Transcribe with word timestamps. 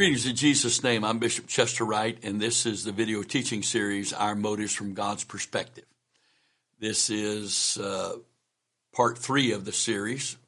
Greetings 0.00 0.24
in 0.24 0.34
Jesus' 0.34 0.82
name. 0.82 1.04
I'm 1.04 1.18
Bishop 1.18 1.46
Chester 1.46 1.84
Wright, 1.84 2.16
and 2.22 2.40
this 2.40 2.64
is 2.64 2.84
the 2.84 2.90
video 2.90 3.22
teaching 3.22 3.62
series, 3.62 4.14
Our 4.14 4.34
Motives 4.34 4.72
from 4.72 4.94
God's 4.94 5.24
Perspective. 5.24 5.84
This 6.78 7.10
is 7.10 7.76
uh, 7.76 8.14
part 8.94 9.18
three 9.18 9.52
of 9.52 9.66
the 9.66 9.72
series, 9.72 10.38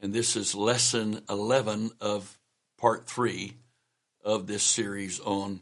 and 0.00 0.14
this 0.14 0.36
is 0.36 0.54
lesson 0.54 1.20
11 1.28 1.90
of 2.00 2.38
part 2.78 3.06
three 3.06 3.58
of 4.24 4.46
this 4.46 4.62
series 4.62 5.20
on 5.20 5.60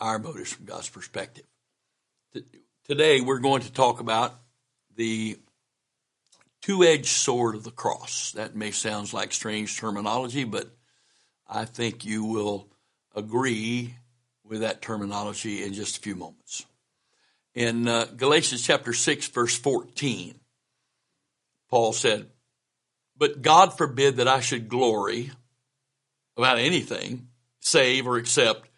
our 0.00 0.18
motives 0.18 0.52
from 0.54 0.66
God's 0.66 0.88
perspective. 0.88 1.44
Today, 2.88 3.20
we're 3.20 3.38
going 3.38 3.62
to 3.62 3.72
talk 3.72 4.00
about 4.00 4.34
the 4.96 5.38
two 6.62 6.82
edged 6.82 7.06
sword 7.06 7.54
of 7.54 7.62
the 7.62 7.70
cross. 7.70 8.32
That 8.32 8.56
may 8.56 8.72
sound 8.72 9.12
like 9.12 9.32
strange 9.32 9.78
terminology, 9.78 10.42
but 10.42 10.72
I 11.50 11.64
think 11.64 12.04
you 12.04 12.24
will 12.24 12.68
agree 13.14 13.94
with 14.44 14.60
that 14.60 14.80
terminology 14.80 15.64
in 15.64 15.74
just 15.74 15.98
a 15.98 16.00
few 16.00 16.14
moments. 16.14 16.64
In 17.54 17.88
uh, 17.88 18.06
Galatians 18.16 18.62
chapter 18.62 18.92
6, 18.92 19.26
verse 19.28 19.58
14, 19.58 20.36
Paul 21.68 21.92
said, 21.92 22.28
But 23.16 23.42
God 23.42 23.76
forbid 23.76 24.16
that 24.16 24.28
I 24.28 24.40
should 24.40 24.68
glory 24.68 25.32
about 26.36 26.58
anything, 26.58 27.28
save 27.58 28.06
or 28.06 28.16
except 28.16 28.68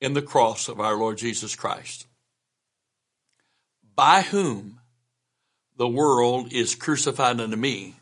in 0.00 0.12
the 0.12 0.22
cross 0.22 0.68
of 0.68 0.80
our 0.80 0.96
Lord 0.96 1.16
Jesus 1.16 1.56
Christ, 1.56 2.06
by 3.94 4.20
whom 4.20 4.80
the 5.78 5.88
world 5.88 6.52
is 6.52 6.74
crucified 6.74 7.40
unto 7.40 7.56
me, 7.56 7.96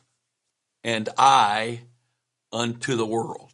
and 0.82 1.08
I 1.16 1.82
unto 2.52 2.97
the 2.97 3.06
world. 3.06 3.45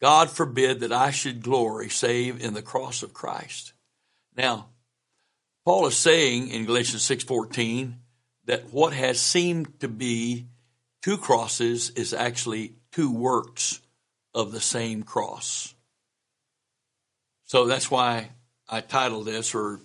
God 0.00 0.30
forbid 0.30 0.80
that 0.80 0.92
I 0.92 1.10
should 1.10 1.42
glory 1.42 1.88
save 1.88 2.42
in 2.42 2.54
the 2.54 2.62
cross 2.62 3.02
of 3.02 3.12
Christ. 3.12 3.72
Now, 4.36 4.68
Paul 5.64 5.86
is 5.86 5.96
saying 5.96 6.48
in 6.48 6.64
Galatians 6.64 7.02
6:14 7.02 8.00
that 8.44 8.72
what 8.72 8.92
has 8.92 9.20
seemed 9.20 9.80
to 9.80 9.88
be 9.88 10.46
two 11.02 11.18
crosses 11.18 11.90
is 11.90 12.14
actually 12.14 12.74
two 12.92 13.10
works 13.12 13.80
of 14.34 14.52
the 14.52 14.60
same 14.60 15.02
cross. 15.02 15.74
So 17.44 17.66
that's 17.66 17.90
why 17.90 18.30
I 18.68 18.80
titled 18.80 19.26
this 19.26 19.54
or 19.54 19.80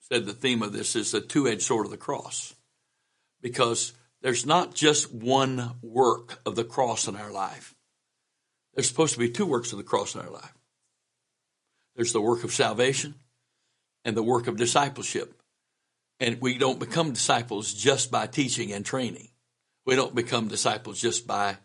said 0.00 0.26
the 0.26 0.32
theme 0.32 0.62
of 0.62 0.72
this 0.72 0.96
is 0.96 1.12
the 1.12 1.20
two-edged 1.20 1.62
sword 1.62 1.86
of 1.86 1.90
the 1.90 1.96
cross. 1.96 2.54
Because 3.40 3.92
there's 4.20 4.46
not 4.46 4.74
just 4.74 5.12
one 5.12 5.76
work 5.82 6.40
of 6.44 6.56
the 6.56 6.64
cross 6.64 7.06
in 7.06 7.16
our 7.16 7.30
life. 7.30 7.74
There's 8.74 8.88
supposed 8.88 9.14
to 9.14 9.20
be 9.20 9.30
two 9.30 9.46
works 9.46 9.72
of 9.72 9.78
the 9.78 9.84
cross 9.84 10.14
in 10.14 10.20
our 10.20 10.30
life. 10.30 10.54
There's 11.94 12.12
the 12.12 12.20
work 12.20 12.44
of 12.44 12.52
salvation 12.52 13.14
and 14.04 14.16
the 14.16 14.22
work 14.22 14.48
of 14.48 14.56
discipleship. 14.56 15.40
And 16.20 16.40
we 16.40 16.58
don't 16.58 16.78
become 16.78 17.12
disciples 17.12 17.72
just 17.72 18.10
by 18.10 18.26
teaching 18.26 18.72
and 18.72 18.84
training. 18.84 19.28
We 19.86 19.96
don't 19.96 20.14
become 20.14 20.48
disciples 20.48 21.00
just 21.00 21.26
by 21.26 21.56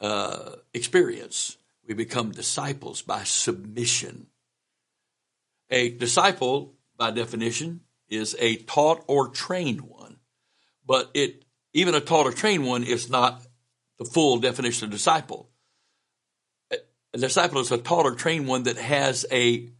uh, 0.00 0.52
experience. 0.72 1.58
We 1.86 1.94
become 1.94 2.30
disciples 2.30 3.02
by 3.02 3.24
submission. 3.24 4.26
A 5.70 5.90
disciple, 5.90 6.74
by 6.96 7.10
definition, 7.10 7.80
is 8.08 8.36
a 8.38 8.56
taught 8.56 9.04
or 9.06 9.28
trained 9.28 9.82
one. 9.82 10.16
But 10.86 11.10
it, 11.12 11.44
even 11.74 11.94
a 11.94 12.00
taught 12.00 12.26
or 12.26 12.32
trained 12.32 12.66
one 12.66 12.84
is 12.84 13.10
not 13.10 13.42
the 13.98 14.06
full 14.06 14.38
definition 14.38 14.86
of 14.86 14.90
disciple 14.90 15.50
a 17.14 17.18
disciple 17.18 17.60
is 17.60 17.70
a 17.70 17.80
or 17.90 18.14
trained 18.14 18.46
one 18.46 18.64
that 18.64 18.76
has 18.76 19.26
a, 19.32 19.70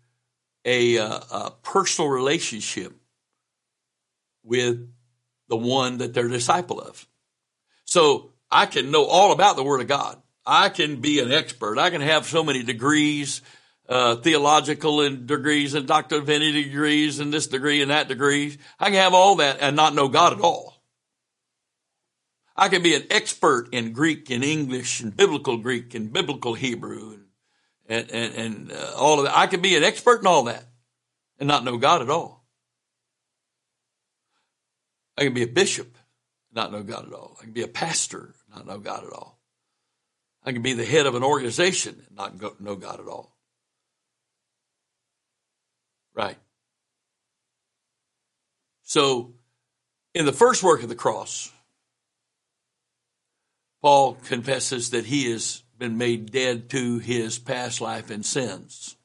a, 0.65 0.99
uh, 0.99 1.21
a 1.31 1.53
personal 1.63 2.11
relationship 2.11 2.93
with 4.43 4.89
the 5.49 5.57
one 5.57 5.99
that 5.99 6.15
they're 6.15 6.27
a 6.27 6.31
disciple 6.31 6.81
of. 6.81 7.07
So 7.85 8.33
I 8.51 8.67
can 8.67 8.91
know 8.91 9.05
all 9.05 9.33
about 9.33 9.57
the 9.57 9.65
Word 9.65 9.81
of 9.81 9.89
God. 9.89 10.21
I 10.47 10.71
can 10.71 11.01
be 11.01 11.21
an 11.21 11.31
expert. 11.31 11.79
I 11.79 11.91
can 11.91 12.01
have 12.01 12.27
so 12.27 12.43
many 12.43 12.63
degrees, 12.63 13.43
uh, 13.89 14.17
theological 14.17 15.03
and 15.03 15.27
degrees 15.27 15.75
and 15.75 15.87
doctor 15.87 16.17
of 16.17 16.27
divinity 16.27 16.65
degrees 16.65 17.21
and 17.21 17.33
this 17.33 17.47
degree 17.47 17.83
and 17.83 17.91
that 17.91 18.09
degree. 18.09 18.57
I 18.79 18.87
can 18.87 18.95
have 18.95 19.15
all 19.15 19.37
that 19.37 19.59
and 19.61 19.77
not 19.77 19.95
know 19.95 20.09
God 20.09 20.33
at 20.33 20.41
all. 20.41 20.78
I 22.59 22.69
can 22.69 22.83
be 22.83 22.97
an 22.97 23.05
expert 23.11 23.69
in 23.71 23.93
Greek 23.93 24.31
and 24.31 24.43
English 24.43 25.01
and 25.01 25.17
biblical 25.17 25.59
Greek 25.59 25.95
and 25.95 26.13
biblical 26.13 26.55
Hebrew 26.55 27.21
and, 27.89 28.11
and, 28.11 28.35
and 28.35 28.73
uh, 28.73 28.95
all 28.97 29.21
of 29.21 29.27
that. 29.27 29.39
I 29.39 29.47
can 29.47 29.63
be 29.63 29.77
an 29.77 29.85
expert 29.85 30.21
in 30.21 30.27
all 30.27 30.43
that 30.45 30.65
and 31.39 31.47
not 31.47 31.65
know 31.65 31.79
God 31.79 32.03
at 32.03 32.11
all. 32.11 32.45
I 35.17 35.23
can 35.23 35.35
be 35.35 35.45
a 35.45 35.49
bishop, 35.49 35.97
not 36.53 36.73
know 36.73 36.83
God 36.83 37.07
at 37.07 37.13
all. 37.13 37.37
I 37.41 37.45
can 37.45 37.53
be 37.53 37.63
a 37.63 37.69
pastor, 37.69 38.35
not 38.53 38.67
know 38.67 38.79
God 38.79 39.05
at 39.05 39.13
all. 39.13 39.39
I 40.45 40.51
can 40.51 40.63
be 40.63 40.73
the 40.73 40.85
head 40.85 41.07
of 41.07 41.15
an 41.15 41.23
organization 41.23 42.03
and 42.09 42.17
not 42.17 42.61
know 42.61 42.75
God 42.75 42.99
at 42.99 43.07
all. 43.07 43.37
Right. 46.13 46.39
So, 48.83 49.35
in 50.13 50.27
the 50.27 50.33
first 50.33 50.65
work 50.65 50.83
of 50.83 50.89
the 50.89 50.97
cross, 50.97 51.53
Paul 53.81 54.15
confesses 54.15 54.91
that 54.91 55.07
he 55.07 55.31
has 55.31 55.63
been 55.79 55.97
made 55.97 56.33
dead 56.33 56.69
to 56.71 56.99
his 56.99 57.39
past 57.39 57.81
life 57.81 58.11
and 58.11 58.27
sins. 58.27 58.97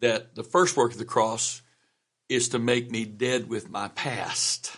That 0.00 0.34
the 0.34 0.44
first 0.44 0.76
work 0.76 0.92
of 0.92 0.98
the 0.98 1.04
cross 1.04 1.62
is 2.28 2.48
to 2.50 2.58
make 2.58 2.90
me 2.90 3.04
dead 3.04 3.48
with 3.48 3.70
my 3.70 3.88
past. 3.88 4.76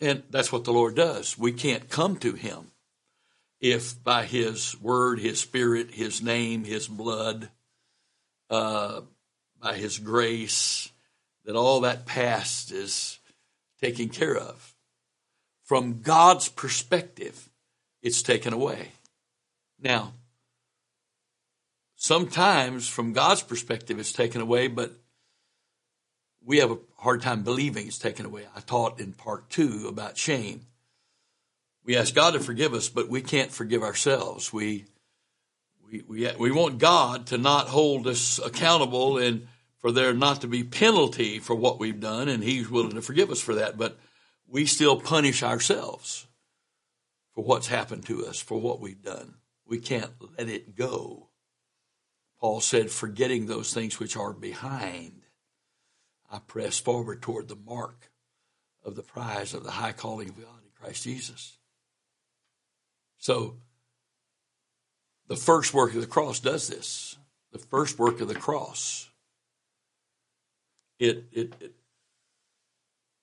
And 0.00 0.22
that's 0.30 0.52
what 0.52 0.64
the 0.64 0.72
Lord 0.72 0.94
does. 0.94 1.38
We 1.38 1.52
can't 1.52 1.88
come 1.88 2.16
to 2.18 2.34
him 2.34 2.70
if 3.60 4.02
by 4.04 4.24
his 4.24 4.80
word, 4.80 5.18
his 5.18 5.40
spirit, 5.40 5.90
his 5.92 6.22
name, 6.22 6.64
his 6.64 6.86
blood, 6.86 7.50
uh, 8.50 9.00
by 9.60 9.74
his 9.74 9.98
grace, 9.98 10.90
that 11.44 11.56
all 11.56 11.80
that 11.80 12.06
past 12.06 12.70
is 12.70 13.17
taken 13.80 14.08
care 14.08 14.36
of. 14.36 14.74
From 15.64 16.00
God's 16.00 16.48
perspective, 16.48 17.48
it's 18.02 18.22
taken 18.22 18.52
away. 18.52 18.88
Now, 19.80 20.14
sometimes 21.96 22.88
from 22.88 23.12
God's 23.12 23.42
perspective, 23.42 23.98
it's 23.98 24.12
taken 24.12 24.40
away, 24.40 24.68
but 24.68 24.92
we 26.44 26.58
have 26.58 26.70
a 26.70 26.78
hard 26.96 27.20
time 27.20 27.42
believing 27.42 27.86
it's 27.86 27.98
taken 27.98 28.24
away. 28.24 28.44
I 28.56 28.60
taught 28.60 29.00
in 29.00 29.12
part 29.12 29.50
two 29.50 29.86
about 29.88 30.16
shame. 30.16 30.62
We 31.84 31.96
ask 31.96 32.14
God 32.14 32.32
to 32.32 32.40
forgive 32.40 32.74
us, 32.74 32.88
but 32.88 33.08
we 33.08 33.20
can't 33.20 33.50
forgive 33.50 33.82
ourselves. 33.82 34.52
We, 34.52 34.86
we, 35.90 36.02
we, 36.08 36.30
we 36.38 36.50
want 36.50 36.78
God 36.78 37.26
to 37.28 37.38
not 37.38 37.68
hold 37.68 38.06
us 38.06 38.38
accountable 38.38 39.18
and 39.18 39.48
for 39.78 39.92
there 39.92 40.12
not 40.12 40.40
to 40.40 40.48
be 40.48 40.64
penalty 40.64 41.38
for 41.38 41.54
what 41.54 41.78
we've 41.78 42.00
done, 42.00 42.28
and 42.28 42.42
He's 42.42 42.70
willing 42.70 42.94
to 42.94 43.02
forgive 43.02 43.30
us 43.30 43.40
for 43.40 43.54
that. 43.54 43.78
But 43.78 43.98
we 44.46 44.66
still 44.66 45.00
punish 45.00 45.42
ourselves 45.42 46.26
for 47.34 47.44
what's 47.44 47.68
happened 47.68 48.04
to 48.06 48.26
us, 48.26 48.40
for 48.40 48.60
what 48.60 48.80
we've 48.80 49.02
done. 49.02 49.34
We 49.66 49.78
can't 49.78 50.10
let 50.36 50.48
it 50.48 50.74
go. 50.74 51.28
Paul 52.40 52.60
said, 52.60 52.90
forgetting 52.90 53.46
those 53.46 53.74
things 53.74 53.98
which 53.98 54.16
are 54.16 54.32
behind, 54.32 55.22
I 56.30 56.38
press 56.38 56.78
forward 56.78 57.22
toward 57.22 57.48
the 57.48 57.56
mark 57.56 58.10
of 58.84 58.96
the 58.96 59.02
prize 59.02 59.54
of 59.54 59.64
the 59.64 59.72
high 59.72 59.92
calling 59.92 60.28
of 60.28 60.36
God 60.36 60.62
in 60.64 60.70
Christ 60.80 61.04
Jesus. 61.04 61.58
So, 63.18 63.56
the 65.26 65.36
first 65.36 65.74
work 65.74 65.94
of 65.94 66.00
the 66.00 66.06
cross 66.06 66.40
does 66.40 66.68
this. 66.68 67.16
The 67.52 67.58
first 67.58 67.98
work 67.98 68.20
of 68.20 68.28
the 68.28 68.34
cross 68.34 69.07
it, 70.98 71.24
it, 71.32 71.54
it, 71.60 71.74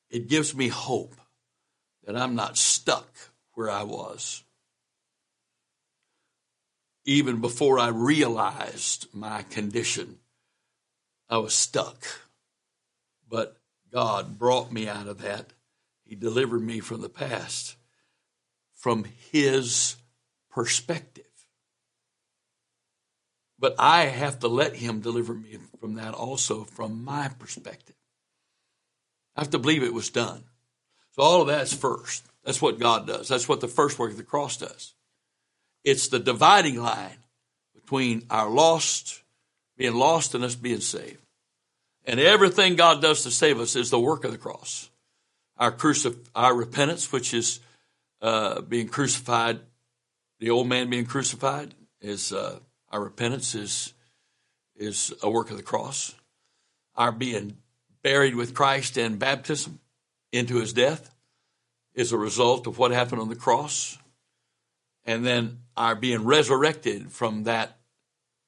it 0.10 0.28
gives 0.28 0.56
me 0.56 0.68
hope 0.68 1.16
that 2.06 2.16
I'm 2.16 2.36
not 2.36 2.58
stuck 2.58 3.08
where 3.54 3.70
I 3.70 3.84
was. 3.84 4.44
Even 7.06 7.42
before 7.42 7.80
I 7.80 7.90
realized 7.90 9.08
my 9.14 9.44
condition, 9.44 10.18
I 11.30 11.38
was 11.38 11.54
stuck. 11.54 12.06
But 13.30 13.58
God 13.92 14.40
brought 14.40 14.72
me 14.72 14.88
out 14.88 15.08
of 15.08 15.20
that. 15.22 15.54
He 16.04 16.16
delivered 16.16 16.62
me 16.62 16.80
from 16.80 17.02
the 17.02 17.10
past, 17.10 17.76
from 18.74 19.06
His 19.32 19.96
perspective. 20.50 21.25
But 23.58 23.76
I 23.80 24.06
have 24.06 24.40
to 24.40 24.48
let 24.48 24.76
Him 24.76 25.00
deliver 25.00 25.34
me 25.34 25.58
from 25.80 25.96
that 25.96 26.14
also 26.14 26.64
from 26.64 27.04
my 27.04 27.30
perspective. 27.40 27.96
I 29.36 29.42
have 29.42 29.52
to 29.52 29.60
believe 29.60 29.84
it 29.84 29.94
was 29.94 30.10
done. 30.10 30.44
So 31.16 31.22
all 31.22 31.42
of 31.42 31.48
that's 31.48 31.74
first. 31.74 32.26
That's 32.44 32.62
what 32.62 32.80
God 32.80 33.08
does. 33.08 33.28
That's 33.28 33.50
what 33.50 33.62
the 33.62 33.68
first 33.68 33.98
work 33.98 34.12
of 34.12 34.18
the 34.18 34.24
cross 34.24 34.58
does. 34.58 34.94
It's 35.84 36.10
the 36.10 36.20
dividing 36.20 36.82
line 36.82 37.18
between 37.74 38.26
our 38.30 38.50
lost, 38.50 39.22
being 39.78 39.96
lost 39.96 40.36
and 40.36 40.44
us 40.44 40.56
being 40.56 40.82
saved. 40.82 41.22
And 42.06 42.20
everything 42.20 42.76
God 42.76 43.02
does 43.02 43.24
to 43.24 43.32
save 43.32 43.60
us 43.60 43.76
is 43.76 43.90
the 43.90 44.00
work 44.00 44.26
of 44.26 44.32
the 44.32 44.38
cross. 44.38 44.90
Our 45.58 45.72
crucif- 45.72 46.28
our 46.36 46.54
repentance, 46.54 47.12
which 47.12 47.34
is 47.34 47.60
uh, 48.22 48.62
being 48.62 48.88
crucified, 48.88 49.60
the 50.40 50.50
old 50.50 50.68
man 50.68 50.90
being 50.90 51.06
crucified, 51.06 51.74
is 52.02 52.32
uh, 52.32 52.60
our 52.96 53.04
repentance 53.04 53.56
is 53.56 53.94
is 54.78 55.14
a 55.22 55.30
work 55.30 55.52
of 55.52 55.58
the 55.58 55.64
cross. 55.64 56.16
Our 56.96 57.12
being 57.12 57.58
buried 58.02 58.36
with 58.36 58.54
Christ 58.54 58.98
in 58.98 59.18
baptism 59.18 59.80
into 60.32 60.62
His 60.62 60.72
death 60.72 61.14
is 61.94 62.14
a 62.14 62.18
result 62.18 62.68
of 62.68 62.78
what 62.78 62.92
happened 62.92 63.20
on 63.20 63.28
the 63.28 63.36
cross, 63.36 63.98
and 65.04 65.26
then 65.26 65.60
our 65.76 65.94
being 65.94 66.24
resurrected 66.24 67.12
from 67.12 67.44
that 67.44 67.78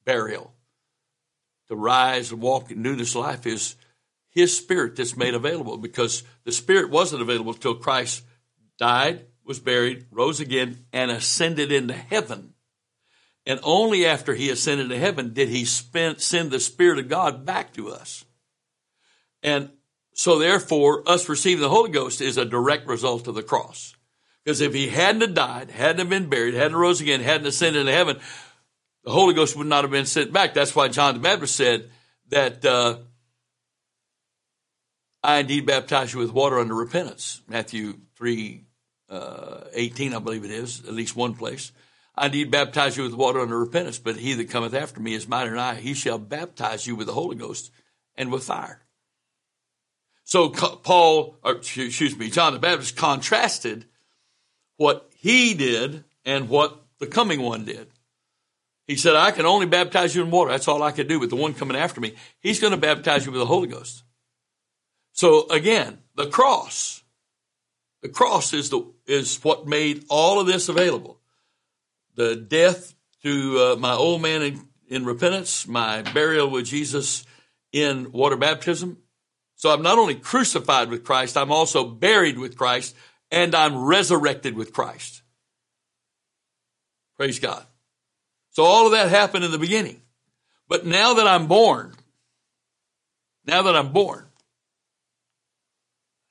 burial 0.06 0.54
to 1.68 1.76
rise 1.76 2.32
and 2.32 2.42
walk 2.42 2.72
and 2.72 2.86
do 2.86 2.96
this 2.96 3.16
life 3.16 3.46
is 3.46 3.76
his 4.30 4.56
spirit 4.56 4.96
that's 4.96 5.18
made 5.18 5.34
available 5.34 5.76
because 5.76 6.24
the 6.46 6.54
spirit 6.54 6.90
wasn't 6.90 7.22
available 7.22 7.52
until 7.52 7.76
Christ 7.76 8.24
died, 8.80 9.26
was 9.44 9.60
buried, 9.60 10.06
rose 10.10 10.40
again, 10.40 10.86
and 10.94 11.12
ascended 11.12 11.70
into 11.70 11.94
heaven. 11.94 12.54
And 13.48 13.62
only 13.64 14.06
after 14.06 14.36
he 14.36 14.50
ascended 14.50 14.90
to 14.90 15.00
heaven 15.00 15.32
did 15.32 15.48
he 15.48 15.64
spend, 15.64 16.20
send 16.20 16.52
the 16.52 16.60
Spirit 16.60 17.00
of 17.00 17.08
God 17.08 17.46
back 17.46 17.74
to 17.76 17.90
us. 17.90 18.26
And 19.42 19.72
so 20.14 20.38
therefore, 20.38 21.08
us 21.08 21.30
receiving 21.30 21.62
the 21.62 21.70
Holy 21.70 21.90
Ghost 21.90 22.20
is 22.20 22.36
a 22.36 22.44
direct 22.44 22.88
result 22.88 23.26
of 23.26 23.36
the 23.36 23.44
cross. 23.44 23.96
Because 24.44 24.60
if 24.60 24.74
he 24.74 24.90
hadn't 24.90 25.34
died, 25.34 25.72
hadn't 25.72 26.10
been 26.10 26.28
buried, 26.28 26.56
hadn't 26.56 26.76
rose 26.76 27.00
again, 27.00 27.22
hadn't 27.22 27.48
ascended 27.48 27.80
into 27.80 27.94
heaven, 27.94 28.20
the 29.06 29.12
Holy 29.12 29.34
Ghost 29.34 29.56
would 29.56 29.68
not 29.68 29.86
have 29.86 29.92
been 29.92 30.06
sent 30.06 30.34
back. 30.34 30.54
That's 30.54 30.76
why 30.76 30.90
John 30.90 31.14
the 31.14 31.22
Baptist 31.22 31.56
said 31.56 31.90
that 32.28 32.66
uh, 32.66 32.98
I 35.24 35.38
indeed 35.38 35.66
baptize 35.66 36.14
you 36.14 36.20
with 36.20 36.34
water 36.34 36.60
under 36.60 36.76
repentance. 36.76 37.42
Matthew 37.48 37.94
3 38.18 38.66
uh, 39.10 39.62
18, 39.72 40.14
I 40.14 40.20
believe 40.20 40.44
it 40.44 40.52
is, 40.52 40.82
at 40.82 40.94
least 40.94 41.16
one 41.16 41.34
place. 41.34 41.72
I 42.18 42.30
need 42.30 42.50
baptize 42.50 42.98
you 42.98 43.04
with 43.04 43.14
water 43.14 43.40
under 43.40 43.60
repentance, 43.60 44.00
but 44.00 44.18
he 44.18 44.34
that 44.34 44.50
cometh 44.50 44.74
after 44.74 45.00
me 45.00 45.14
is 45.14 45.28
mightier 45.28 45.52
than 45.52 45.60
I. 45.60 45.75
He 45.75 45.94
shall 45.94 46.18
baptize 46.18 46.88
you 46.88 46.96
with 46.96 47.06
the 47.06 47.14
Holy 47.14 47.36
Ghost 47.36 47.72
and 48.16 48.31
with 48.31 48.44
fire. 48.44 48.81
So 50.24 50.50
Paul, 50.50 51.38
or 51.44 51.54
excuse 51.54 52.18
me, 52.18 52.30
John 52.30 52.54
the 52.54 52.60
Baptist 52.60 52.98
contrasted 52.98 53.86
what 54.78 55.10
he 55.16 55.54
did 55.54 56.04
and 56.25 56.50
what 56.50 56.84
the 57.00 57.08
coming 57.08 57.42
one 57.42 57.66
did. 57.66 57.88
He 58.88 58.96
said, 58.96 59.16
I 59.16 59.31
can 59.31 59.46
only 59.46 59.66
baptize 59.66 60.16
you 60.16 60.24
in 60.24 60.31
water. 60.31 60.52
That's 60.52 60.68
all 60.68 60.81
I 60.81 60.92
can 60.92 61.08
do. 61.08 61.19
But 61.19 61.30
the 61.30 61.36
one 61.36 61.54
coming 61.54 61.78
after 61.78 62.02
me, 62.02 62.16
he's 62.40 62.60
going 62.60 62.72
to 62.72 62.78
baptize 62.78 63.25
you 63.25 63.31
with 63.31 63.42
the 63.42 63.46
Holy 63.46 63.68
Ghost. 63.68 64.04
So 65.12 65.48
again, 65.50 66.00
the 66.16 66.28
cross, 66.28 67.04
the 68.02 68.10
cross 68.10 68.54
is 68.54 68.69
the, 68.69 68.86
is 69.06 69.44
what 69.44 69.68
made 69.68 70.06
all 70.10 70.40
of 70.40 70.48
this 70.48 70.69
available. 70.69 71.17
The 72.18 72.36
death 72.36 72.94
to 73.24 73.60
uh, 73.60 73.75
my 73.78 73.94
old 73.94 74.22
man 74.22 74.42
in, 74.42 74.68
in 74.90 75.06
repentance, 75.06 75.68
my 75.68 76.02
burial 76.02 76.50
with 76.50 76.66
Jesus 76.66 77.25
in 77.72 78.12
water 78.12 78.36
baptism. 78.36 78.98
So 79.56 79.72
I'm 79.72 79.81
not 79.81 79.98
only 79.98 80.16
crucified 80.16 80.90
with 80.90 81.04
Christ, 81.04 81.38
I'm 81.38 81.52
also 81.52 81.86
buried 81.86 82.38
with 82.38 82.58
Christ 82.58 82.96
and 83.31 83.56
I'm 83.56 83.78
resurrected 83.78 84.56
with 84.56 84.74
Christ. 84.74 85.22
Praise 87.18 87.40
God. 87.40 87.66
So 88.52 88.64
all 88.64 88.86
of 88.86 88.92
that 88.92 89.10
happened 89.10 89.46
in 89.46 89.52
the 89.52 89.58
beginning. 89.58 90.02
But 90.68 90.86
now 90.86 91.16
that 91.16 91.28
I'm 91.28 91.48
born, 91.48 91.94
now 93.46 93.64
that 93.64 93.75
I'm 93.75 93.94
born, 93.94 94.25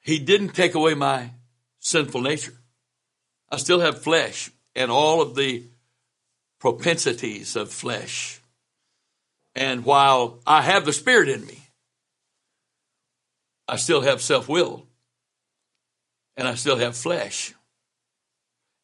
he 0.01 0.19
didn't 0.19 0.51
take 0.51 0.75
away 0.75 0.95
my 0.95 1.31
sinful 1.81 2.21
nature. 2.21 2.55
I 3.51 3.57
still 3.57 3.81
have 3.81 4.03
flesh 4.03 4.51
and 4.75 4.91
all 4.91 5.23
of 5.23 5.35
the 5.35 5.65
propensities 6.67 7.55
of 7.55 7.71
flesh. 7.71 8.41
And 9.55 9.85
while 9.85 10.41
I 10.45 10.63
have 10.63 10.85
the 10.85 10.93
Spirit 10.93 11.29
in 11.29 11.47
me, 11.47 11.61
I 13.69 13.77
still 13.77 14.01
have 14.01 14.21
self 14.21 14.49
will 14.49 14.85
and 16.37 16.49
I 16.49 16.57
still 16.57 16.77
have 16.77 16.97
flesh. 16.97 17.55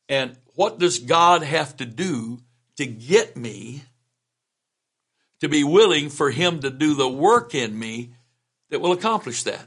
And 0.08 0.36
what 0.54 0.78
does 0.78 1.00
God 1.00 1.42
have 1.42 1.76
to 1.78 1.84
do 1.84 2.38
to 2.76 2.86
get 2.86 3.36
me 3.36 3.82
to 5.40 5.48
be 5.48 5.64
willing 5.64 6.08
for 6.08 6.30
him 6.30 6.60
to 6.60 6.70
do 6.70 6.94
the 6.94 7.08
work 7.08 7.52
in 7.52 7.76
me 7.76 8.12
that 8.70 8.80
will 8.80 8.92
accomplish 8.92 9.42
that. 9.42 9.66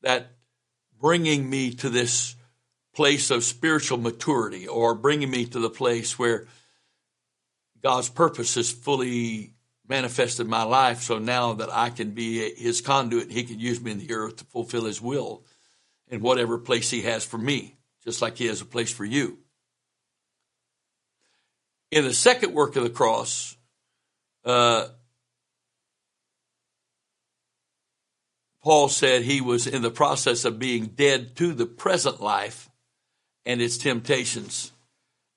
That 0.00 0.30
bringing 0.98 1.50
me 1.50 1.74
to 1.74 1.90
this 1.90 2.34
place 2.94 3.30
of 3.30 3.44
spiritual 3.44 3.98
maturity 3.98 4.66
or 4.66 4.94
bringing 4.94 5.30
me 5.30 5.44
to 5.44 5.60
the 5.60 5.70
place 5.70 6.18
where 6.18 6.46
God's 7.82 8.08
purpose 8.08 8.56
is 8.56 8.70
fully 8.70 9.54
manifested 9.88 10.46
in 10.46 10.50
my 10.50 10.64
life. 10.64 11.02
So 11.02 11.18
now 11.18 11.54
that 11.54 11.72
I 11.72 11.90
can 11.90 12.10
be 12.10 12.54
his 12.54 12.80
conduit, 12.80 13.30
he 13.30 13.44
can 13.44 13.58
use 13.58 13.80
me 13.80 13.92
in 13.92 13.98
the 13.98 14.12
earth 14.12 14.36
to 14.36 14.44
fulfill 14.44 14.84
his 14.84 15.00
will 15.00 15.44
in 16.08 16.20
whatever 16.20 16.58
place 16.58 16.90
he 16.90 17.02
has 17.02 17.24
for 17.24 17.38
me, 17.38 17.76
just 18.04 18.22
like 18.22 18.36
he 18.36 18.46
has 18.46 18.60
a 18.60 18.66
place 18.66 18.92
for 18.92 19.04
you. 19.04 19.38
In 21.90 22.04
the 22.04 22.12
second 22.12 22.52
work 22.52 22.76
of 22.76 22.82
the 22.82 22.90
cross, 22.90 23.56
uh, 24.44 24.88
Paul 28.62 28.88
said 28.88 29.22
he 29.22 29.40
was 29.40 29.66
in 29.66 29.80
the 29.82 29.90
process 29.90 30.44
of 30.44 30.58
being 30.58 30.86
dead 30.86 31.36
to 31.36 31.54
the 31.54 31.64
present 31.64 32.20
life 32.20 32.68
and 33.46 33.62
its 33.62 33.78
temptations 33.78 34.72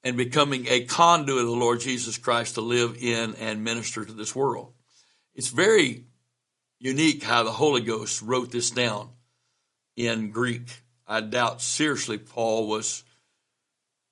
and 0.04 0.18
becoming 0.18 0.68
a 0.68 0.86
conduit 0.86 1.42
of 1.42 1.48
the 1.48 1.56
Lord 1.56 1.80
Jesus 1.80 2.18
Christ 2.18 2.56
to 2.56 2.62
live 2.62 2.98
in 3.02 3.36
and 3.36 3.64
minister 3.64 4.04
to 4.04 4.14
this 4.14 4.36
world. 4.36 4.74
It's 5.36 5.50
very 5.50 6.06
unique 6.80 7.24
how 7.24 7.44
the 7.44 7.52
Holy 7.52 7.82
Ghost 7.82 8.22
wrote 8.22 8.52
this 8.52 8.72
down 8.72 9.10
in 9.96 10.32
Greek. 10.32 10.68
I 11.08 11.22
doubt 11.22 11.62
seriously 11.62 12.18
Paul 12.18 12.68
was 12.68 13.04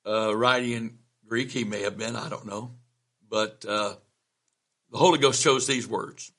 uh, 0.05 0.35
writing 0.35 0.71
in 0.71 0.97
Greek. 1.27 1.51
He 1.51 1.63
may 1.63 1.81
have 1.81 1.97
been, 1.97 2.15
I 2.15 2.29
don't 2.29 2.45
know. 2.45 2.71
But 3.29 3.65
uh, 3.67 3.95
the 4.91 4.97
Holy 4.97 5.19
Ghost 5.19 5.43
chose 5.43 5.67
these 5.67 5.87
words. 5.87 6.31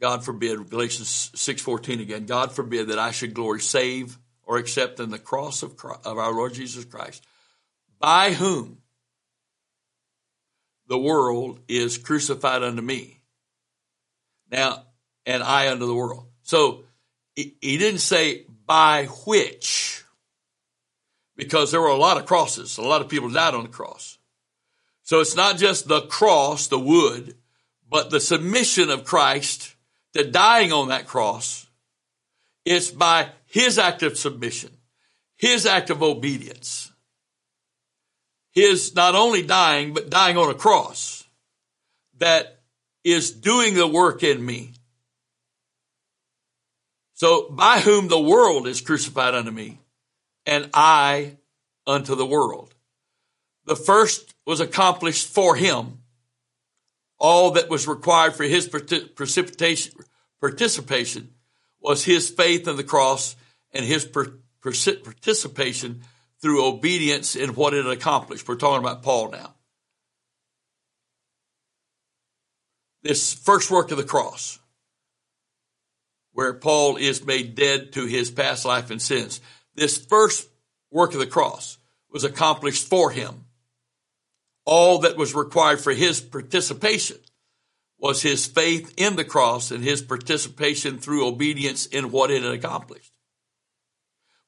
God 0.00 0.24
forbid, 0.24 0.70
Galatians 0.70 1.30
6.14 1.34 2.00
again, 2.00 2.24
God 2.24 2.52
forbid 2.52 2.88
that 2.88 2.98
I 2.98 3.10
should 3.10 3.34
glory 3.34 3.60
save 3.60 4.18
or 4.44 4.56
accept 4.56 4.98
in 4.98 5.10
the 5.10 5.18
cross 5.18 5.62
of, 5.62 5.76
Christ, 5.76 6.06
of 6.06 6.18
our 6.18 6.32
Lord 6.32 6.54
Jesus 6.54 6.84
Christ, 6.84 7.24
by 8.00 8.32
whom 8.32 8.78
the 10.88 10.98
world 10.98 11.60
is 11.68 11.98
crucified 11.98 12.62
unto 12.62 12.82
me. 12.82 13.20
Now, 14.50 14.86
and 15.24 15.42
I 15.42 15.70
unto 15.70 15.86
the 15.86 15.94
world. 15.94 16.26
So 16.42 16.84
he, 17.36 17.78
didn't 17.78 18.00
say 18.00 18.44
by 18.66 19.04
which 19.26 20.04
because 21.36 21.70
there 21.70 21.80
were 21.80 21.88
a 21.88 21.96
lot 21.96 22.16
of 22.16 22.26
crosses. 22.26 22.76
A 22.76 22.82
lot 22.82 23.00
of 23.00 23.08
people 23.08 23.30
died 23.30 23.54
on 23.54 23.62
the 23.62 23.68
cross. 23.68 24.18
So 25.04 25.20
it's 25.20 25.36
not 25.36 25.58
just 25.58 25.88
the 25.88 26.02
cross, 26.02 26.66
the 26.66 26.78
wood, 26.78 27.36
but 27.88 28.10
the 28.10 28.20
submission 28.20 28.90
of 28.90 29.04
Christ 29.04 29.74
to 30.14 30.28
dying 30.28 30.72
on 30.72 30.88
that 30.88 31.06
cross. 31.06 31.66
It's 32.64 32.90
by 32.90 33.30
his 33.46 33.78
act 33.78 34.02
of 34.02 34.18
submission, 34.18 34.70
his 35.36 35.66
act 35.66 35.90
of 35.90 36.02
obedience, 36.02 36.89
his 38.52 38.94
not 38.94 39.14
only 39.14 39.42
dying, 39.42 39.94
but 39.94 40.10
dying 40.10 40.36
on 40.36 40.50
a 40.50 40.54
cross 40.54 41.24
that 42.18 42.60
is 43.04 43.30
doing 43.30 43.74
the 43.74 43.86
work 43.86 44.22
in 44.22 44.44
me. 44.44 44.72
So 47.14 47.50
by 47.50 47.80
whom 47.80 48.08
the 48.08 48.20
world 48.20 48.66
is 48.66 48.80
crucified 48.80 49.34
unto 49.34 49.50
me 49.50 49.78
and 50.46 50.70
I 50.74 51.36
unto 51.86 52.14
the 52.14 52.26
world. 52.26 52.74
The 53.66 53.76
first 53.76 54.34
was 54.46 54.60
accomplished 54.60 55.26
for 55.26 55.54
him. 55.56 55.98
All 57.18 57.50
that 57.52 57.68
was 57.68 57.86
required 57.86 58.34
for 58.34 58.44
his 58.44 58.66
participation, 58.66 59.92
participation 60.40 61.34
was 61.80 62.04
his 62.04 62.30
faith 62.30 62.66
in 62.66 62.76
the 62.76 62.84
cross 62.84 63.36
and 63.72 63.84
his 63.84 64.06
participation 64.06 66.02
through 66.42 66.64
obedience 66.64 67.36
in 67.36 67.50
what 67.50 67.74
it 67.74 67.86
accomplished. 67.86 68.48
We're 68.48 68.56
talking 68.56 68.84
about 68.84 69.02
Paul 69.02 69.30
now. 69.30 69.54
This 73.02 73.32
first 73.32 73.70
work 73.70 73.90
of 73.90 73.96
the 73.96 74.04
cross, 74.04 74.58
where 76.32 76.52
Paul 76.52 76.96
is 76.96 77.24
made 77.24 77.54
dead 77.54 77.92
to 77.92 78.06
his 78.06 78.30
past 78.30 78.64
life 78.64 78.90
and 78.90 79.00
sins 79.00 79.40
this 79.74 79.96
first 79.96 80.48
work 80.90 81.14
of 81.14 81.20
the 81.20 81.26
cross 81.26 81.78
was 82.10 82.24
accomplished 82.24 82.88
for 82.88 83.10
him. 83.10 83.46
All 84.64 84.98
that 85.00 85.16
was 85.16 85.34
required 85.34 85.80
for 85.80 85.92
his 85.92 86.20
participation 86.20 87.16
was 87.98 88.22
his 88.22 88.46
faith 88.46 88.92
in 88.96 89.16
the 89.16 89.24
cross 89.24 89.70
and 89.70 89.82
his 89.82 90.02
participation 90.02 90.98
through 90.98 91.26
obedience 91.26 91.86
in 91.86 92.10
what 92.10 92.30
it 92.30 92.42
had 92.42 92.52
accomplished. 92.52 93.12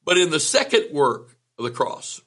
But 0.04 0.18
in 0.18 0.30
the 0.30 0.40
second 0.40 0.92
work 0.92 1.36
of 1.64 1.70
the 1.70 1.76
cross, 1.76 2.20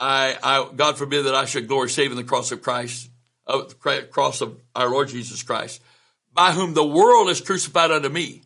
I, 0.00 0.36
I, 0.42 0.68
God 0.74 0.96
forbid 0.96 1.24
that 1.24 1.34
I 1.34 1.44
should 1.44 1.68
glory 1.68 1.90
save 1.90 2.10
in 2.10 2.16
the 2.16 2.24
cross 2.24 2.52
of 2.52 2.62
Christ, 2.62 3.10
of 3.46 3.68
the 3.68 4.08
cross 4.10 4.40
of 4.40 4.60
our 4.74 4.88
Lord 4.88 5.08
Jesus 5.08 5.42
Christ, 5.42 5.82
by 6.32 6.52
whom 6.52 6.74
the 6.74 6.86
world 6.86 7.28
is 7.28 7.40
crucified 7.40 7.90
unto 7.90 8.08
me, 8.08 8.42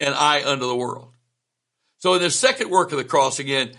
and 0.00 0.14
I 0.14 0.44
unto 0.44 0.66
the 0.66 0.76
world. 0.76 1.12
So 1.98 2.14
in 2.14 2.22
the 2.22 2.30
second 2.30 2.70
work 2.70 2.90
of 2.92 2.98
the 2.98 3.04
cross, 3.04 3.38
again, 3.38 3.72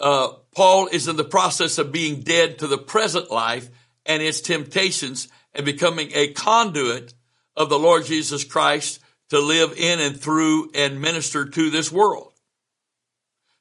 uh, 0.00 0.28
Paul 0.54 0.86
is 0.86 1.08
in 1.08 1.16
the 1.16 1.24
process 1.24 1.78
of 1.78 1.90
being 1.90 2.20
dead 2.20 2.60
to 2.60 2.68
the 2.68 2.78
present 2.78 3.30
life 3.30 3.68
and 4.06 4.22
its 4.22 4.40
temptations 4.40 5.28
and 5.54 5.66
becoming 5.66 6.10
a 6.14 6.32
conduit 6.32 7.14
of 7.56 7.68
the 7.68 7.78
Lord 7.78 8.04
Jesus 8.04 8.44
Christ 8.44 9.00
to 9.30 9.40
live 9.40 9.74
in 9.76 10.00
and 10.00 10.20
through 10.20 10.70
and 10.74 11.00
minister 11.00 11.44
to 11.44 11.70
this 11.70 11.92
world. 11.92 12.32